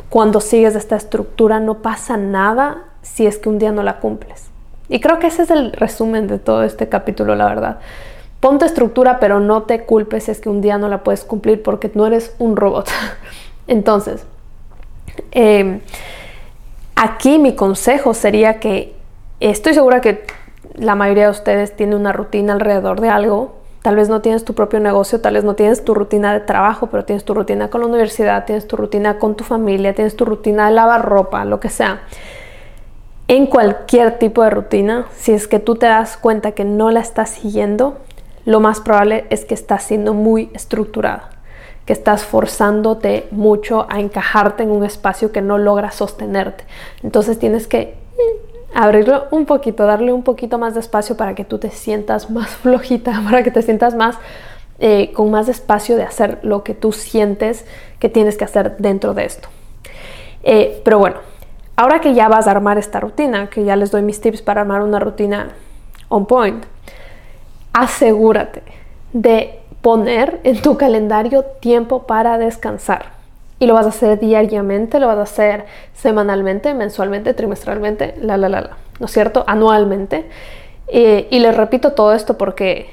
cuando 0.08 0.40
sigues 0.40 0.74
esta 0.74 0.96
estructura 0.96 1.60
no 1.60 1.78
pasa 1.78 2.16
nada 2.16 2.84
si 3.02 3.26
es 3.26 3.38
que 3.38 3.48
un 3.48 3.58
día 3.58 3.72
no 3.72 3.82
la 3.82 3.98
cumples. 4.00 4.50
Y 4.88 5.00
creo 5.00 5.18
que 5.18 5.28
ese 5.28 5.42
es 5.42 5.50
el 5.50 5.72
resumen 5.72 6.26
de 6.26 6.38
todo 6.38 6.64
este 6.64 6.88
capítulo, 6.88 7.34
la 7.34 7.46
verdad. 7.46 7.78
Ponte 8.40 8.66
estructura, 8.66 9.20
pero 9.20 9.40
no 9.40 9.62
te 9.62 9.84
culpes 9.84 10.24
si 10.24 10.32
es 10.32 10.40
que 10.40 10.48
un 10.48 10.60
día 10.60 10.76
no 10.76 10.88
la 10.88 11.02
puedes 11.02 11.24
cumplir 11.24 11.62
porque 11.62 11.90
no 11.94 12.06
eres 12.06 12.34
un 12.38 12.56
robot. 12.56 12.90
Entonces, 13.68 14.26
eh, 15.30 15.80
Aquí 17.04 17.40
mi 17.40 17.56
consejo 17.56 18.14
sería 18.14 18.60
que 18.60 18.94
estoy 19.40 19.74
segura 19.74 20.00
que 20.00 20.24
la 20.76 20.94
mayoría 20.94 21.24
de 21.24 21.30
ustedes 21.30 21.74
tiene 21.74 21.96
una 21.96 22.12
rutina 22.12 22.52
alrededor 22.52 23.00
de 23.00 23.08
algo. 23.08 23.56
Tal 23.82 23.96
vez 23.96 24.08
no 24.08 24.20
tienes 24.20 24.44
tu 24.44 24.54
propio 24.54 24.78
negocio, 24.78 25.20
tal 25.20 25.34
vez 25.34 25.42
no 25.42 25.56
tienes 25.56 25.84
tu 25.84 25.94
rutina 25.94 26.32
de 26.32 26.38
trabajo, 26.38 26.86
pero 26.86 27.04
tienes 27.04 27.24
tu 27.24 27.34
rutina 27.34 27.70
con 27.70 27.80
la 27.80 27.88
universidad, 27.88 28.44
tienes 28.44 28.68
tu 28.68 28.76
rutina 28.76 29.18
con 29.18 29.34
tu 29.34 29.42
familia, 29.42 29.96
tienes 29.96 30.14
tu 30.14 30.24
rutina 30.24 30.66
de 30.66 30.76
lavar 30.76 31.04
ropa, 31.04 31.44
lo 31.44 31.58
que 31.58 31.70
sea. 31.70 32.02
En 33.26 33.46
cualquier 33.46 34.20
tipo 34.20 34.44
de 34.44 34.50
rutina, 34.50 35.06
si 35.16 35.32
es 35.32 35.48
que 35.48 35.58
tú 35.58 35.74
te 35.74 35.86
das 35.86 36.16
cuenta 36.16 36.52
que 36.52 36.64
no 36.64 36.92
la 36.92 37.00
estás 37.00 37.30
siguiendo, 37.30 37.96
lo 38.44 38.60
más 38.60 38.80
probable 38.80 39.24
es 39.28 39.44
que 39.44 39.54
estás 39.54 39.82
siendo 39.82 40.14
muy 40.14 40.50
estructurada 40.54 41.30
que 41.86 41.92
estás 41.92 42.24
forzándote 42.24 43.26
mucho 43.30 43.86
a 43.88 44.00
encajarte 44.00 44.62
en 44.62 44.70
un 44.70 44.84
espacio 44.84 45.32
que 45.32 45.42
no 45.42 45.58
logras 45.58 45.94
sostenerte. 45.96 46.64
Entonces 47.02 47.38
tienes 47.38 47.66
que 47.66 47.94
mm, 48.16 48.78
abrirlo 48.78 49.24
un 49.30 49.46
poquito, 49.46 49.84
darle 49.84 50.12
un 50.12 50.22
poquito 50.22 50.58
más 50.58 50.74
de 50.74 50.80
espacio 50.80 51.16
para 51.16 51.34
que 51.34 51.44
tú 51.44 51.58
te 51.58 51.70
sientas 51.70 52.30
más 52.30 52.50
flojita, 52.62 53.22
para 53.24 53.42
que 53.42 53.50
te 53.50 53.62
sientas 53.62 53.94
más 53.94 54.16
eh, 54.78 55.12
con 55.12 55.30
más 55.30 55.48
espacio 55.48 55.96
de 55.96 56.02
hacer 56.02 56.38
lo 56.42 56.64
que 56.64 56.74
tú 56.74 56.92
sientes 56.92 57.64
que 57.98 58.08
tienes 58.08 58.36
que 58.36 58.44
hacer 58.44 58.76
dentro 58.78 59.14
de 59.14 59.24
esto. 59.24 59.48
Eh, 60.42 60.80
pero 60.84 60.98
bueno, 60.98 61.16
ahora 61.76 62.00
que 62.00 62.14
ya 62.14 62.28
vas 62.28 62.46
a 62.46 62.52
armar 62.52 62.78
esta 62.78 63.00
rutina, 63.00 63.48
que 63.48 63.64
ya 63.64 63.76
les 63.76 63.90
doy 63.90 64.02
mis 64.02 64.20
tips 64.20 64.42
para 64.42 64.62
armar 64.62 64.82
una 64.82 64.98
rutina 64.98 65.50
on 66.08 66.26
point, 66.26 66.64
asegúrate 67.72 68.62
de 69.12 69.61
poner 69.82 70.40
en 70.44 70.62
tu 70.62 70.76
calendario 70.78 71.42
tiempo 71.42 72.04
para 72.06 72.38
descansar. 72.38 73.12
Y 73.58 73.66
lo 73.66 73.74
vas 73.74 73.86
a 73.86 73.90
hacer 73.90 74.18
diariamente, 74.18 74.98
lo 74.98 75.08
vas 75.08 75.18
a 75.18 75.22
hacer 75.22 75.66
semanalmente, 75.94 76.74
mensualmente, 76.74 77.34
trimestralmente, 77.34 78.14
la, 78.20 78.36
la, 78.36 78.48
la, 78.48 78.60
la, 78.60 78.70
¿no 78.98 79.06
es 79.06 79.12
cierto? 79.12 79.44
Anualmente. 79.46 80.28
Eh, 80.88 81.28
y 81.30 81.38
les 81.38 81.56
repito 81.56 81.92
todo 81.92 82.12
esto 82.12 82.36
porque 82.38 82.90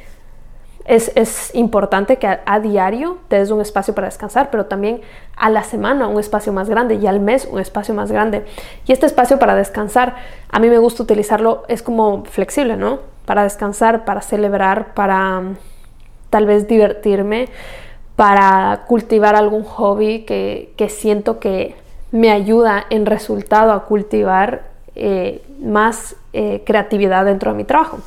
es, 0.86 1.12
es 1.16 1.54
importante 1.56 2.18
que 2.18 2.28
a, 2.28 2.42
a, 2.46 2.60
diario 2.60 3.18
te 3.28 3.38
des 3.38 3.52
un 3.52 3.62
espacio 3.62 3.94
para 3.94 4.08
descansar, 4.08 4.50
pero 4.50 4.66
también 4.66 5.02
a 5.36 5.50
la 5.50 5.64
semana 5.64 6.08
un 6.08 6.20
espacio 6.20 6.54
más 6.54 6.70
grande 6.70 6.96
y 6.96 7.08
al 7.08 7.20
mes 7.20 7.48
un 7.52 7.60
espacio 7.60 7.94
más 7.94 8.12
grande. 8.12 8.46
Y 8.86 8.92
este 8.92 9.06
espacio 9.06 9.38
para 9.38 9.56
descansar, 9.56 10.16
a 10.50 10.60
mí 10.60 10.70
me 10.70 10.78
gusta 10.78 11.04
utilizarlo, 11.04 11.64
es 11.68 11.84
como 11.84 12.26
flexible, 12.26 12.78
¿no? 12.78 13.00
Para 13.26 13.44
descansar, 13.44 14.06
para 14.06 14.22
celebrar, 14.22 14.94
para 14.94 15.44
tal 16.30 16.46
vez 16.46 16.68
divertirme, 16.68 17.48
para 18.16 18.84
cultivar 18.88 19.36
algún 19.36 19.64
hobby 19.64 20.26
que, 20.26 20.74
que 20.76 20.90
siento 20.90 21.40
que 21.40 21.76
me 22.12 22.32
ayuda 22.32 22.86
en 22.90 23.06
resultado 23.06 23.72
a 23.72 23.86
cultivar 23.86 24.64
eh, 24.96 25.42
más 25.62 26.16
eh, 26.34 26.64
creatividad 26.66 27.26
dentro 27.26 27.52
de 27.52 27.58
mi 27.58 27.64
trabajo. 27.64 28.00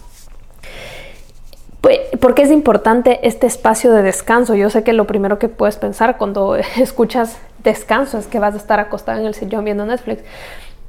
Pues, 1.81 1.99
¿Por 2.21 2.35
qué 2.35 2.43
es 2.43 2.51
importante 2.51 3.27
este 3.27 3.47
espacio 3.47 3.93
de 3.93 4.03
descanso? 4.03 4.55
Yo 4.55 4.71
sé 4.71 4.85
que 4.85 4.93
lo 4.93 5.07
primero 5.07 5.39
que 5.39 5.49
puedes 5.49 5.77
pensar 5.77 6.19
cuando 6.19 6.57
escuchas 6.77 7.39
descanso 7.63 8.19
es 8.19 8.27
que 8.27 8.39
vas 8.39 8.55
a 8.55 8.59
estar 8.59 8.81
acostado 8.81 9.21
en 9.21 9.27
el 9.27 9.35
sillón 9.35 9.65
viendo 9.65 9.87
Netflix, 9.87 10.23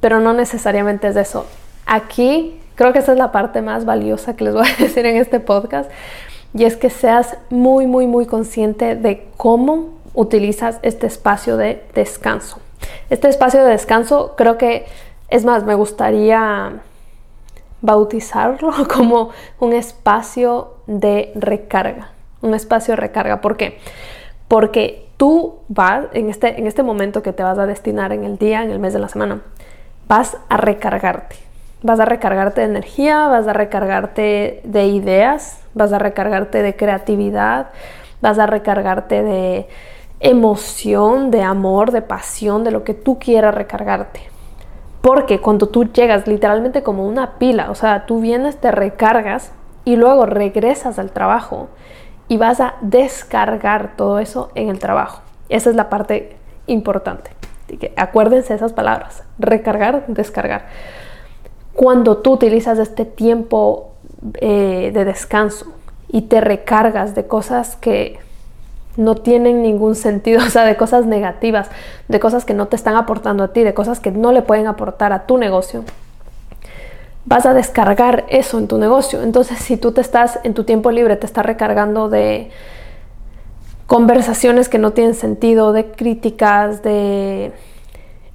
pero 0.00 0.20
no 0.20 0.34
necesariamente 0.34 1.08
es 1.08 1.16
eso. 1.16 1.46
Aquí 1.86 2.60
creo 2.74 2.92
que 2.92 2.98
esa 2.98 3.12
es 3.12 3.18
la 3.18 3.32
parte 3.32 3.62
más 3.62 3.84
valiosa 3.84 4.36
que 4.36 4.44
les 4.44 4.54
voy 4.54 4.66
a 4.66 4.76
decir 4.82 5.06
en 5.06 5.16
este 5.16 5.40
podcast 5.40 5.90
y 6.54 6.64
es 6.64 6.76
que 6.76 6.88
seas 6.88 7.36
muy, 7.50 7.86
muy, 7.86 8.06
muy 8.06 8.26
consciente 8.26 8.94
de 8.94 9.26
cómo 9.36 9.88
utilizas 10.14 10.78
este 10.82 11.08
espacio 11.08 11.56
de 11.56 11.82
descanso. 11.94 12.58
Este 13.10 13.28
espacio 13.28 13.64
de 13.64 13.70
descanso 13.70 14.34
creo 14.36 14.56
que, 14.56 14.86
es 15.28 15.44
más, 15.44 15.64
me 15.64 15.74
gustaría 15.74 16.80
bautizarlo 17.80 18.72
como 18.94 19.30
un 19.58 19.72
espacio 19.72 20.74
de 20.86 21.32
recarga. 21.34 22.12
Un 22.40 22.54
espacio 22.54 22.92
de 22.92 22.96
recarga. 22.96 23.40
¿Por 23.40 23.56
qué? 23.56 23.78
Porque 24.46 25.08
tú 25.16 25.56
vas, 25.68 26.04
en 26.12 26.30
este, 26.30 26.58
en 26.58 26.68
este 26.68 26.82
momento 26.84 27.22
que 27.22 27.32
te 27.32 27.42
vas 27.42 27.58
a 27.58 27.66
destinar 27.66 28.12
en 28.12 28.22
el 28.22 28.38
día, 28.38 28.62
en 28.62 28.70
el 28.70 28.78
mes 28.78 28.92
de 28.92 29.00
la 29.00 29.08
semana, 29.08 29.42
vas 30.06 30.36
a 30.48 30.56
recargarte. 30.56 31.36
Vas 31.84 32.00
a 32.00 32.06
recargarte 32.06 32.62
de 32.62 32.66
energía, 32.66 33.28
vas 33.28 33.46
a 33.46 33.52
recargarte 33.52 34.62
de 34.64 34.86
ideas, 34.86 35.60
vas 35.74 35.92
a 35.92 35.98
recargarte 35.98 36.62
de 36.62 36.74
creatividad, 36.74 37.66
vas 38.22 38.38
a 38.38 38.46
recargarte 38.46 39.22
de 39.22 39.68
emoción, 40.18 41.30
de 41.30 41.42
amor, 41.42 41.92
de 41.92 42.00
pasión, 42.00 42.64
de 42.64 42.70
lo 42.70 42.84
que 42.84 42.94
tú 42.94 43.18
quieras 43.18 43.54
recargarte. 43.54 44.22
Porque 45.02 45.42
cuando 45.42 45.68
tú 45.68 45.84
llegas 45.92 46.26
literalmente 46.26 46.82
como 46.82 47.06
una 47.06 47.32
pila, 47.32 47.70
o 47.70 47.74
sea, 47.74 48.06
tú 48.06 48.22
vienes, 48.22 48.56
te 48.56 48.70
recargas 48.70 49.52
y 49.84 49.96
luego 49.96 50.24
regresas 50.24 50.98
al 50.98 51.10
trabajo 51.10 51.68
y 52.28 52.38
vas 52.38 52.60
a 52.60 52.76
descargar 52.80 53.96
todo 53.96 54.18
eso 54.20 54.50
en 54.54 54.70
el 54.70 54.78
trabajo. 54.78 55.20
Esa 55.50 55.68
es 55.68 55.76
la 55.76 55.90
parte 55.90 56.38
importante. 56.66 57.32
acuérdense 57.96 58.54
esas 58.54 58.72
palabras, 58.72 59.22
recargar, 59.38 60.06
descargar. 60.06 60.64
Cuando 61.74 62.18
tú 62.18 62.32
utilizas 62.32 62.78
este 62.78 63.04
tiempo 63.04 63.90
eh, 64.34 64.90
de 64.94 65.04
descanso 65.04 65.66
y 66.08 66.22
te 66.22 66.40
recargas 66.40 67.14
de 67.14 67.26
cosas 67.26 67.76
que 67.76 68.18
no 68.96 69.16
tienen 69.16 69.62
ningún 69.62 69.94
sentido, 69.94 70.40
o 70.46 70.50
sea, 70.50 70.64
de 70.64 70.76
cosas 70.76 71.06
negativas, 71.06 71.68
de 72.08 72.20
cosas 72.20 72.44
que 72.44 72.54
no 72.54 72.68
te 72.68 72.76
están 72.76 72.96
aportando 72.96 73.44
a 73.44 73.52
ti, 73.52 73.62
de 73.64 73.74
cosas 73.74 74.00
que 74.00 74.10
no 74.10 74.32
le 74.32 74.42
pueden 74.42 74.66
aportar 74.66 75.12
a 75.12 75.26
tu 75.26 75.36
negocio, 75.36 75.84
vas 77.24 77.46
a 77.46 77.54
descargar 77.54 78.24
eso 78.28 78.58
en 78.58 78.68
tu 78.68 78.78
negocio. 78.78 79.22
Entonces, 79.22 79.58
si 79.58 79.76
tú 79.76 79.92
te 79.92 80.00
estás 80.00 80.38
en 80.44 80.54
tu 80.54 80.64
tiempo 80.64 80.90
libre, 80.90 81.16
te 81.16 81.26
estás 81.26 81.44
recargando 81.44 82.08
de 82.08 82.50
conversaciones 83.86 84.68
que 84.68 84.78
no 84.78 84.92
tienen 84.92 85.14
sentido, 85.14 85.72
de 85.72 85.90
críticas, 85.90 86.82
de 86.82 87.52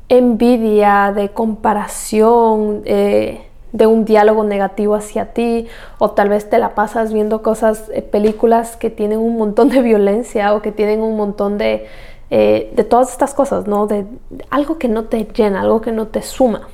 envidia, 0.10 1.14
de 1.16 1.30
comparación, 1.30 2.82
eh, 2.86 3.46
de 3.72 3.86
un 3.86 4.04
diálogo 4.04 4.44
negativo 4.44 4.96
hacia 4.96 5.34
ti 5.34 5.68
o 6.00 6.10
tal 6.12 6.30
vez 6.30 6.50
te 6.50 6.58
la 6.58 6.74
pasas 6.74 7.14
viendo 7.14 7.44
cosas, 7.44 7.90
eh, 7.94 8.02
películas 8.02 8.76
que 8.76 8.90
tienen 8.90 9.20
un 9.20 9.38
montón 9.38 9.70
de 9.70 9.82
violencia 9.82 10.56
o 10.56 10.64
que 10.64 10.72
tienen 10.72 11.02
un 11.02 11.16
montón 11.16 11.60
de, 11.60 11.86
eh, 12.32 12.72
de 12.76 12.84
todas 12.84 13.12
estas 13.12 13.36
cosas, 13.36 13.68
¿no? 13.68 13.86
De, 13.86 14.06
algo 14.50 14.80
que 14.80 14.88
no 14.88 15.06
te 15.06 15.26
llena, 15.26 15.62
algo 15.62 15.82
que 15.82 15.92
no 15.92 16.08
te 16.08 16.24
suma. 16.24 16.68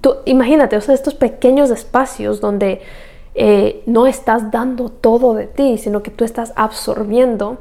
Tú, 0.00 0.14
imagínate, 0.24 0.76
o 0.76 0.80
sea, 0.80 0.94
estos 0.94 1.14
pequeños 1.14 1.70
espacios 1.70 2.40
donde 2.40 2.80
no 3.86 4.06
estás 4.06 4.50
dando 4.50 4.90
todo 4.90 5.32
de 5.32 5.46
ti, 5.46 5.78
sino 5.78 6.02
que 6.02 6.10
tú 6.10 6.22
estás 6.22 6.52
absorbiendo 6.54 7.56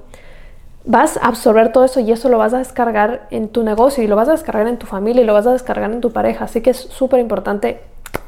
vas 0.85 1.17
a 1.17 1.27
absorber 1.27 1.71
todo 1.71 1.85
eso 1.85 1.99
y 1.99 2.11
eso 2.11 2.29
lo 2.29 2.37
vas 2.37 2.53
a 2.53 2.57
descargar 2.57 3.27
en 3.29 3.49
tu 3.49 3.63
negocio 3.63 4.03
y 4.03 4.07
lo 4.07 4.15
vas 4.15 4.29
a 4.29 4.31
descargar 4.31 4.67
en 4.67 4.77
tu 4.77 4.87
familia 4.87 5.21
y 5.21 5.25
lo 5.25 5.33
vas 5.33 5.47
a 5.47 5.51
descargar 5.51 5.91
en 5.91 6.01
tu 6.01 6.11
pareja. 6.11 6.45
Así 6.45 6.61
que 6.61 6.71
es 6.71 6.77
súper 6.77 7.19
importante 7.19 7.81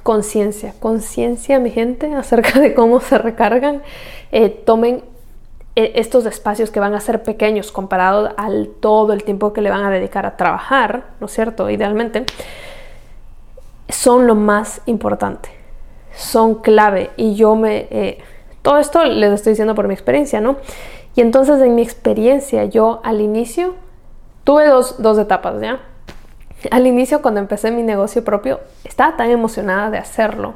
conciencia, 0.03 0.73
conciencia 0.79 1.59
mi 1.59 1.71
gente 1.71 2.13
acerca 2.15 2.59
de 2.59 2.73
cómo 2.73 2.99
se 2.99 3.17
recargan. 3.17 3.81
Eh, 4.31 4.49
tomen 4.49 5.03
eh, 5.75 5.93
estos 5.95 6.25
espacios 6.25 6.69
que 6.69 6.79
van 6.79 6.93
a 6.93 6.99
ser 6.99 7.23
pequeños 7.23 7.71
comparados 7.71 8.31
al 8.37 8.69
todo 8.79 9.13
el 9.13 9.23
tiempo 9.23 9.53
que 9.53 9.61
le 9.61 9.69
van 9.69 9.83
a 9.83 9.89
dedicar 9.89 10.25
a 10.25 10.37
trabajar, 10.37 11.05
¿no 11.19 11.25
es 11.25 11.33
cierto? 11.33 11.69
Idealmente, 11.69 12.25
son 13.89 14.27
lo 14.27 14.35
más 14.35 14.81
importante, 14.85 15.49
son 16.15 16.55
clave 16.55 17.09
y 17.17 17.35
yo 17.35 17.55
me... 17.55 17.87
Eh, 17.89 18.19
todo 18.61 18.77
esto 18.79 19.03
les 19.03 19.33
estoy 19.33 19.51
diciendo 19.51 19.75
por 19.75 19.87
mi 19.89 19.93
experiencia, 19.93 20.39
¿no? 20.39 20.55
Y 21.15 21.21
entonces 21.21 21.61
en 21.61 21.75
mi 21.75 21.81
experiencia 21.81 22.65
yo 22.65 23.01
al 23.03 23.21
inicio 23.21 23.75
tuve 24.43 24.67
dos, 24.67 25.01
dos 25.01 25.17
etapas, 25.17 25.61
¿ya? 25.61 25.79
Al 26.71 26.87
inicio, 26.87 27.21
cuando 27.21 27.39
empecé 27.39 27.71
mi 27.71 27.83
negocio 27.83 28.23
propio, 28.23 28.61
estaba 28.85 29.17
tan 29.17 29.29
emocionada 29.29 29.89
de 29.89 29.97
hacerlo 29.97 30.53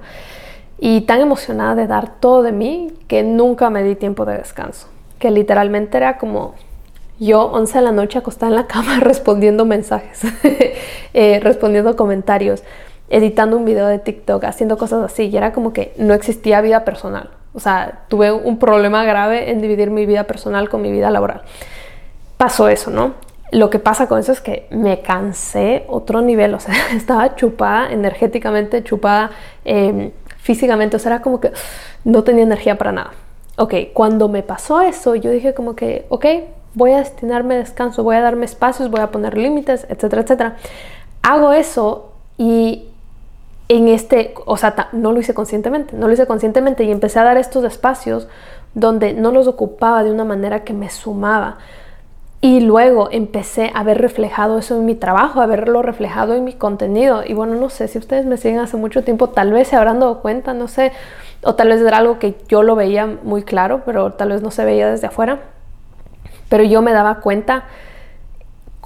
y 0.79 1.01
tan 1.01 1.21
emocionada 1.21 1.75
de 1.75 1.87
dar 1.87 2.19
todo 2.19 2.43
de 2.43 2.51
mí 2.51 2.93
que 3.07 3.23
nunca 3.23 3.69
me 3.69 3.83
di 3.83 3.95
tiempo 3.95 4.25
de 4.25 4.37
descanso. 4.37 4.87
Que 5.19 5.31
literalmente 5.31 5.97
era 5.97 6.17
como 6.17 6.53
yo 7.19 7.45
11 7.45 7.79
de 7.79 7.83
la 7.83 7.91
noche 7.91 8.19
acostada 8.19 8.51
en 8.51 8.55
la 8.55 8.67
cama 8.67 8.99
respondiendo 9.01 9.65
mensajes, 9.65 10.21
eh, 11.13 11.39
respondiendo 11.41 11.95
comentarios, 11.95 12.63
editando 13.09 13.57
un 13.57 13.65
video 13.65 13.87
de 13.87 13.99
TikTok, 13.99 14.45
haciendo 14.45 14.77
cosas 14.77 15.03
así. 15.03 15.23
Y 15.23 15.35
era 15.35 15.51
como 15.51 15.73
que 15.73 15.93
no 15.97 16.13
existía 16.13 16.61
vida 16.61 16.85
personal. 16.85 17.31
O 17.57 17.59
sea, 17.59 18.03
tuve 18.07 18.31
un 18.31 18.59
problema 18.59 19.03
grave 19.03 19.49
en 19.49 19.61
dividir 19.61 19.89
mi 19.89 20.05
vida 20.05 20.25
personal 20.25 20.69
con 20.69 20.79
mi 20.79 20.91
vida 20.91 21.09
laboral. 21.09 21.41
Pasó 22.37 22.69
eso, 22.69 22.91
¿no? 22.91 23.15
Lo 23.51 23.71
que 23.71 23.79
pasa 23.79 24.07
con 24.07 24.19
eso 24.19 24.31
es 24.31 24.41
que 24.41 24.67
me 24.69 25.01
cansé 25.01 25.83
otro 25.87 26.21
nivel, 26.21 26.53
o 26.53 26.59
sea, 26.59 26.75
estaba 26.95 27.35
chupada 27.35 27.91
energéticamente, 27.91 28.83
chupada 28.83 29.31
eh, 29.65 30.11
físicamente, 30.37 30.97
o 30.97 30.99
sea, 30.99 31.13
era 31.13 31.21
como 31.23 31.41
que 31.41 31.51
no 32.03 32.23
tenía 32.23 32.43
energía 32.43 32.77
para 32.77 32.91
nada. 32.91 33.13
Ok, 33.57 33.73
cuando 33.91 34.29
me 34.29 34.43
pasó 34.43 34.81
eso, 34.81 35.15
yo 35.15 35.31
dije 35.31 35.55
como 35.55 35.75
que, 35.75 36.05
ok, 36.09 36.25
voy 36.75 36.91
a 36.91 36.97
destinarme 36.97 37.55
descanso, 37.55 38.03
voy 38.03 38.17
a 38.17 38.21
darme 38.21 38.45
espacios, 38.45 38.91
voy 38.91 39.01
a 39.01 39.07
poner 39.07 39.35
límites, 39.35 39.87
etcétera, 39.89 40.21
etcétera. 40.21 40.57
Hago 41.23 41.53
eso 41.53 42.11
y 42.37 42.89
en 43.69 43.87
este, 43.87 44.33
o 44.45 44.57
sea, 44.57 44.89
no 44.93 45.11
lo 45.11 45.19
hice 45.19 45.33
conscientemente, 45.33 45.95
no 45.95 46.07
lo 46.07 46.13
hice 46.13 46.25
conscientemente 46.25 46.83
y 46.83 46.91
empecé 46.91 47.19
a 47.19 47.23
dar 47.23 47.37
estos 47.37 47.63
espacios 47.65 48.27
donde 48.73 49.13
no 49.13 49.31
los 49.31 49.47
ocupaba 49.47 50.03
de 50.03 50.11
una 50.11 50.23
manera 50.23 50.63
que 50.63 50.73
me 50.73 50.89
sumaba 50.89 51.57
y 52.39 52.59
luego 52.59 53.09
empecé 53.11 53.71
a 53.73 53.83
ver 53.83 53.99
reflejado 53.99 54.59
eso 54.59 54.77
en 54.77 54.85
mi 54.85 54.95
trabajo, 54.95 55.41
a 55.41 55.47
verlo 55.47 55.81
reflejado 55.81 56.35
en 56.35 56.43
mi 56.43 56.53
contenido. 56.53 57.23
Y 57.25 57.33
bueno, 57.33 57.55
no 57.55 57.69
sé 57.69 57.87
si 57.87 57.97
ustedes 57.97 58.25
me 58.25 58.37
siguen 58.37 58.59
hace 58.59 58.77
mucho 58.77 59.03
tiempo, 59.03 59.29
tal 59.29 59.51
vez 59.51 59.69
se 59.69 59.75
habrán 59.75 59.99
dado 59.99 60.21
cuenta, 60.21 60.53
no 60.53 60.67
sé, 60.67 60.91
o 61.41 61.55
tal 61.55 61.69
vez 61.69 61.81
era 61.81 61.97
algo 61.97 62.19
que 62.19 62.35
yo 62.47 62.61
lo 62.61 62.75
veía 62.75 63.07
muy 63.23 63.43
claro, 63.43 63.81
pero 63.85 64.13
tal 64.13 64.29
vez 64.29 64.43
no 64.43 64.51
se 64.51 64.65
veía 64.65 64.89
desde 64.89 65.07
afuera. 65.07 65.39
Pero 66.47 66.63
yo 66.63 66.81
me 66.81 66.93
daba 66.93 67.15
cuenta 67.15 67.65
en 67.65 67.65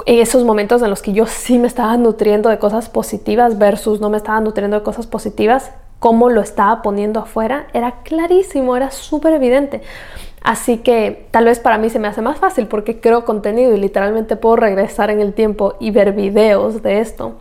esos 0.05 0.43
momentos 0.43 0.81
en 0.81 0.89
los 0.89 1.01
que 1.01 1.13
yo 1.13 1.25
sí 1.25 1.59
me 1.59 1.67
estaba 1.67 1.97
nutriendo 1.97 2.49
de 2.49 2.59
cosas 2.59 2.89
positivas 2.89 3.57
versus 3.57 4.01
no 4.01 4.09
me 4.09 4.17
estaba 4.17 4.39
nutriendo 4.41 4.77
de 4.77 4.83
cosas 4.83 5.07
positivas, 5.07 5.71
cómo 5.99 6.29
lo 6.29 6.41
estaba 6.41 6.81
poniendo 6.81 7.19
afuera, 7.19 7.67
era 7.73 8.01
clarísimo, 8.03 8.75
era 8.75 8.91
súper 8.91 9.33
evidente. 9.33 9.81
Así 10.41 10.79
que 10.79 11.27
tal 11.29 11.45
vez 11.45 11.59
para 11.59 11.77
mí 11.77 11.89
se 11.89 11.99
me 11.99 12.07
hace 12.07 12.21
más 12.21 12.39
fácil 12.39 12.67
porque 12.67 12.99
creo 12.99 13.25
contenido 13.25 13.75
y 13.75 13.79
literalmente 13.79 14.35
puedo 14.35 14.55
regresar 14.55 15.11
en 15.11 15.21
el 15.21 15.33
tiempo 15.33 15.75
y 15.79 15.91
ver 15.91 16.13
videos 16.13 16.81
de 16.81 16.99
esto. 16.99 17.37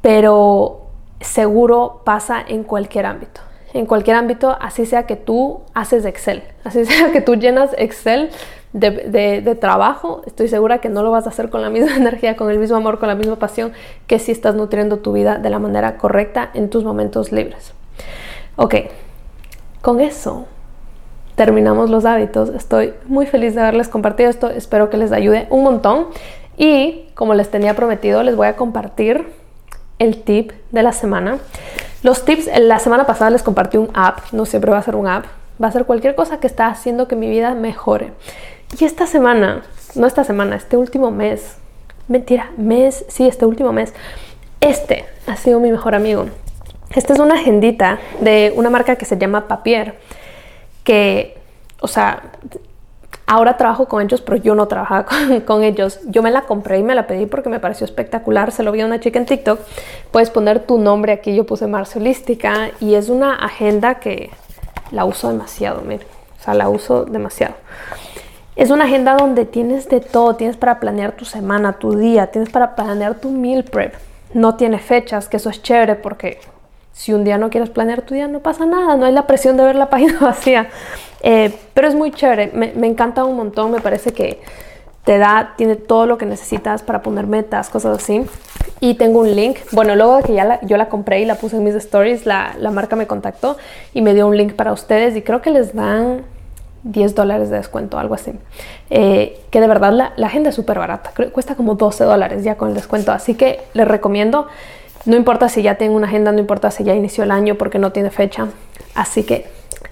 Pero 0.00 0.86
seguro 1.20 2.02
pasa 2.04 2.44
en 2.46 2.64
cualquier 2.64 3.06
ámbito. 3.06 3.40
en 3.74 3.86
cualquier 3.86 4.16
ámbito, 4.16 4.54
así 4.60 4.84
sea 4.84 5.06
que 5.06 5.16
tú 5.16 5.62
haces 5.72 6.04
Excel, 6.04 6.42
así 6.62 6.84
sea 6.86 7.10
que 7.10 7.22
tú 7.22 7.36
llenas 7.36 7.70
Excel 7.78 8.30
de, 8.72 9.56
trabajo, 9.60 10.22
estoy 10.26 10.48
segura 10.48 10.78
que 10.78 10.88
no 10.88 11.02
lo 11.02 11.10
vas 11.10 11.26
a 11.26 11.30
hacer 11.30 11.50
con 11.50 11.62
la 11.62 11.70
misma 11.70 11.96
energía, 11.96 12.36
con 12.36 12.50
el 12.50 12.58
mismo 12.58 12.76
amor, 12.76 12.98
con 12.98 13.08
la 13.08 13.14
misma 13.14 13.36
pasión 13.36 13.72
que 14.06 14.18
si 14.18 14.32
estás 14.32 14.54
nutriendo 14.54 14.98
tu 14.98 15.12
vida 15.12 15.38
de 15.38 15.50
la 15.50 15.58
manera 15.58 15.98
correcta 15.98 16.50
en 16.54 16.70
tus 16.70 16.84
momentos 16.84 17.32
libres. 17.32 17.72
Ok, 18.56 18.74
con 19.80 20.00
eso 20.00 20.46
terminamos 21.34 21.90
los 21.90 22.04
hábitos. 22.04 22.50
Estoy 22.50 22.94
muy 23.06 23.26
feliz 23.26 23.54
de 23.54 23.62
haberles 23.62 23.88
compartido 23.88 24.30
esto, 24.30 24.48
espero 24.50 24.90
que 24.90 24.96
les 24.96 25.12
ayude 25.12 25.46
un 25.50 25.64
montón 25.64 26.06
y 26.56 27.06
como 27.14 27.34
les 27.34 27.50
tenía 27.50 27.74
prometido, 27.74 28.22
les 28.22 28.36
voy 28.36 28.46
a 28.46 28.56
compartir 28.56 29.26
el 29.98 30.22
tip 30.22 30.52
de 30.70 30.82
la 30.82 30.92
semana. 30.92 31.38
Los 32.02 32.24
tips, 32.24 32.50
la 32.60 32.78
semana 32.78 33.06
pasada 33.06 33.30
les 33.30 33.42
compartí 33.42 33.76
un 33.76 33.88
app, 33.94 34.18
no 34.32 34.44
siempre 34.44 34.70
va 34.70 34.78
a 34.78 34.82
ser 34.82 34.96
un 34.96 35.06
app, 35.06 35.24
va 35.62 35.68
a 35.68 35.72
ser 35.72 35.84
cualquier 35.84 36.14
cosa 36.14 36.40
que 36.40 36.46
está 36.46 36.66
haciendo 36.66 37.06
que 37.06 37.16
mi 37.16 37.28
vida 37.28 37.54
mejore. 37.54 38.12
Y 38.78 38.84
esta 38.84 39.06
semana, 39.06 39.62
no 39.94 40.06
esta 40.06 40.24
semana, 40.24 40.56
este 40.56 40.76
último 40.76 41.10
mes, 41.10 41.56
mentira, 42.08 42.50
mes, 42.56 43.04
sí, 43.08 43.26
este 43.26 43.44
último 43.44 43.72
mes, 43.72 43.92
este 44.60 45.04
ha 45.26 45.36
sido 45.36 45.60
mi 45.60 45.70
mejor 45.70 45.94
amigo. 45.94 46.26
Esta 46.94 47.12
es 47.12 47.18
una 47.18 47.34
agendita 47.34 47.98
de 48.20 48.52
una 48.56 48.70
marca 48.70 48.96
que 48.96 49.04
se 49.04 49.16
llama 49.16 49.48
Papier, 49.48 49.98
que, 50.84 51.38
o 51.80 51.88
sea, 51.88 52.22
ahora 53.26 53.56
trabajo 53.56 53.86
con 53.86 54.02
ellos, 54.02 54.20
pero 54.20 54.36
yo 54.36 54.54
no 54.54 54.68
trabajaba 54.68 55.06
con, 55.46 55.62
ellos. 55.62 56.00
Yo 56.06 56.22
me 56.22 56.30
la 56.30 56.42
compré 56.42 56.78
y 56.78 56.82
me 56.82 56.94
la 56.94 57.06
pedí 57.06 57.26
porque 57.26 57.48
me 57.48 57.60
pareció 57.60 57.84
espectacular. 57.84 58.52
Se 58.52 58.62
lo 58.62 58.72
vi 58.72 58.80
a 58.80 58.86
una 58.86 59.00
chica 59.00 59.18
en 59.18 59.26
TikTok. 59.26 59.60
Puedes 60.10 60.30
poner 60.30 60.60
tu 60.60 60.78
nombre 60.78 61.12
aquí. 61.12 61.34
Yo 61.34 61.46
puse 61.46 61.66
Marciolística 61.66 62.70
y 62.80 62.94
es 62.94 63.08
una 63.08 63.34
agenda 63.34 63.96
que 63.96 64.30
la 64.90 65.04
uso 65.04 65.28
demasiado, 65.28 65.82
miren. 65.82 66.06
O 66.40 66.44
sea, 66.44 66.54
la 66.54 66.68
uso 66.68 67.04
demasiado. 67.04 67.54
Es 68.54 68.70
una 68.70 68.84
agenda 68.84 69.16
donde 69.16 69.46
tienes 69.46 69.88
de 69.88 70.00
todo, 70.00 70.36
tienes 70.36 70.58
para 70.58 70.78
planear 70.78 71.12
tu 71.12 71.24
semana, 71.24 71.74
tu 71.74 71.96
día, 71.96 72.26
tienes 72.26 72.50
para 72.50 72.74
planear 72.74 73.14
tu 73.14 73.30
meal 73.30 73.64
prep. 73.64 73.94
No 74.34 74.56
tiene 74.56 74.78
fechas, 74.78 75.28
que 75.28 75.38
eso 75.38 75.48
es 75.48 75.62
chévere 75.62 75.94
porque 75.94 76.38
si 76.92 77.14
un 77.14 77.24
día 77.24 77.38
no 77.38 77.48
quieres 77.48 77.70
planear 77.70 78.02
tu 78.02 78.12
día 78.12 78.28
no 78.28 78.40
pasa 78.40 78.66
nada, 78.66 78.96
no 78.96 79.06
hay 79.06 79.12
la 79.12 79.26
presión 79.26 79.56
de 79.56 79.64
ver 79.64 79.76
la 79.76 79.88
página 79.90 80.18
vacía. 80.20 80.68
Eh, 81.22 81.54
pero 81.72 81.88
es 81.88 81.94
muy 81.94 82.10
chévere, 82.10 82.50
me, 82.52 82.86
encanta 82.86 83.24
un 83.24 83.36
montón, 83.36 83.70
me 83.70 83.80
parece 83.80 84.12
que 84.12 84.40
te 85.04 85.16
da, 85.16 85.54
tiene 85.56 85.76
todo 85.76 86.06
lo 86.06 86.18
que 86.18 86.26
necesitas 86.26 86.82
para 86.82 87.00
poner 87.00 87.26
metas, 87.26 87.70
cosas 87.70 88.02
así. 88.02 88.22
Y 88.80 88.94
tengo 88.94 89.20
un 89.20 89.34
link, 89.34 89.58
bueno, 89.70 89.96
luego 89.96 90.18
de 90.18 90.22
que 90.24 90.34
ya 90.34 90.60
yo 90.62 90.76
la 90.76 90.88
compré 90.88 91.20
y 91.20 91.24
la 91.24 91.36
puse 91.36 91.56
en 91.56 91.64
mis 91.64 91.74
stories, 91.74 92.26
la, 92.26 92.54
la 92.58 92.70
marca 92.70 92.96
me 92.96 93.06
contactó 93.06 93.56
y 93.94 94.02
me 94.02 94.12
dio 94.12 94.26
un 94.26 94.36
link 94.36 94.54
para 94.54 94.72
ustedes 94.72 95.16
y 95.16 95.22
creo 95.22 95.40
que 95.40 95.50
les 95.50 95.74
dan 95.74 96.24
10 96.84 97.14
dólares 97.14 97.50
de 97.50 97.56
descuento, 97.56 97.98
algo 97.98 98.14
así. 98.14 98.32
Eh, 98.90 99.40
que 99.50 99.60
de 99.60 99.66
verdad 99.66 99.92
la, 99.92 100.26
agenda 100.26 100.50
es 100.50 100.54
súper 100.54 100.78
barata, 100.78 101.12
cuesta 101.32 101.54
como 101.54 101.74
12 101.74 102.04
dólares 102.04 102.44
ya 102.44 102.56
con 102.56 102.68
el 102.68 102.74
descuento. 102.74 103.12
Así 103.12 103.34
que 103.34 103.60
les 103.74 103.86
recomiendo, 103.86 104.48
no 105.04 105.16
importa 105.16 105.48
si 105.48 105.62
ya 105.62 105.76
tengo 105.76 105.96
una 105.96 106.08
agenda, 106.08 106.32
no 106.32 106.38
importa 106.38 106.70
si 106.70 106.84
ya 106.84 106.94
inició 106.94 107.24
el 107.24 107.30
año 107.30 107.56
porque 107.56 107.78
no 107.78 107.92
tiene 107.92 108.10
fecha. 108.10 108.48
Así 108.94 109.22
que 109.22 109.46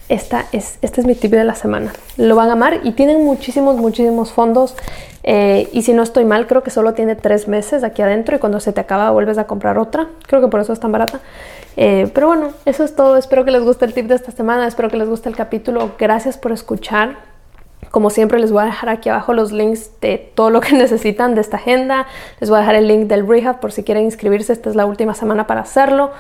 esta 0.09 0.47
es, 0.53 0.79
este 0.83 1.01
es 1.01 1.07
mi 1.07 1.15
tip 1.15 1.31
de 1.31 1.45
la 1.45 1.55
semana. 1.55 1.93
Lo 2.17 2.35
van 2.35 2.49
a 2.51 2.53
amar 2.53 2.81
y 2.83 2.93
tienen 2.93 3.25
muchísimos, 3.25 3.77
muchísimos 3.77 4.33
fondos. 4.33 4.75
Eh, 5.23 5.69
y 5.73 5.83
si 5.83 5.93
no 5.93 6.03
estoy 6.03 6.25
mal, 6.25 6.47
creo 6.47 6.63
que 6.63 6.71
solo 6.71 6.95
tiene 6.95 7.15
tres 7.15 7.47
meses 7.47 7.85
aquí 7.85 8.03
adentro 8.03 8.35
y 8.35 8.39
cuando 8.39 8.59
se 8.59 8.73
te 8.73 8.81
acaba 8.81 9.11
vuelves 9.11 9.39
a 9.39 9.47
comprar 9.47 9.79
otra. 9.79 10.09
Creo 10.27 10.41
que 10.41 10.49
por 10.49 10.61
eso 10.61 10.73
es 10.73 10.81
tan 10.81 10.91
barata. 10.91 11.21
Eh, 11.77 12.11
pero 12.13 12.27
bueno, 12.27 12.51
eso 12.65 12.83
es 12.85 12.97
todo. 12.97 13.17
Espero 13.17 13.45
que 13.45 13.51
les 13.51 13.63
guste 13.63 13.85
el 13.85 13.95
tip 13.95 14.07
de 14.07 14.17
esta 14.17 14.33
semana. 14.33 14.67
Espero 14.67 14.89
que 14.89 14.97
les 14.97 15.09
guste 15.09 15.29
el 15.29 15.37
capítulo. 15.37 15.93
Gracias 15.99 16.37
por 16.37 16.53
escuchar. 16.53 17.17
Como 17.91 18.11
siempre 18.11 18.39
les 18.39 18.53
voy 18.53 18.63
a 18.63 18.67
dejar 18.67 18.89
aquí 18.89 19.09
abajo 19.09 19.33
los 19.33 19.53
links 19.53 19.91
de 20.01 20.19
todo 20.35 20.51
lo 20.51 20.61
que 20.61 20.73
necesitan 20.77 21.35
de 21.35 21.41
esta 21.41 21.57
agenda. 21.57 22.07
Les 22.41 22.51
voy 22.51 22.57
a 22.57 22.61
dejar 22.61 22.75
el 22.75 22.89
link 22.89 23.07
del 23.07 23.29
rehab 23.29 23.61
por 23.61 23.73
si 23.73 23.85
quieren 23.85 24.05
inscribirse. 24.05 24.53
Esta 24.53 24.71
es 24.71 24.77
la 24.77 24.87
última 24.87 25.15
semana 25.15 25.47
para 25.47 25.61
hacerlo. 25.61 26.11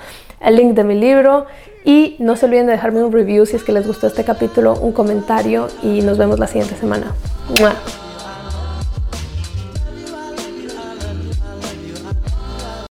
El 0.40 0.56
link 0.56 0.74
de 0.74 0.84
mi 0.84 0.94
libro. 0.94 1.46
Y 1.84 2.16
no 2.18 2.36
se 2.36 2.46
olviden 2.46 2.66
de 2.66 2.72
dejarme 2.72 3.02
un 3.02 3.12
review 3.12 3.46
si 3.46 3.56
es 3.56 3.64
que 3.64 3.72
les 3.72 3.86
gustó 3.86 4.06
este 4.06 4.24
capítulo, 4.24 4.74
un 4.74 4.92
comentario 4.92 5.68
y 5.82 6.02
nos 6.02 6.18
vemos 6.18 6.38
la 6.38 6.46
siguiente 6.46 6.76
semana. 6.76 7.14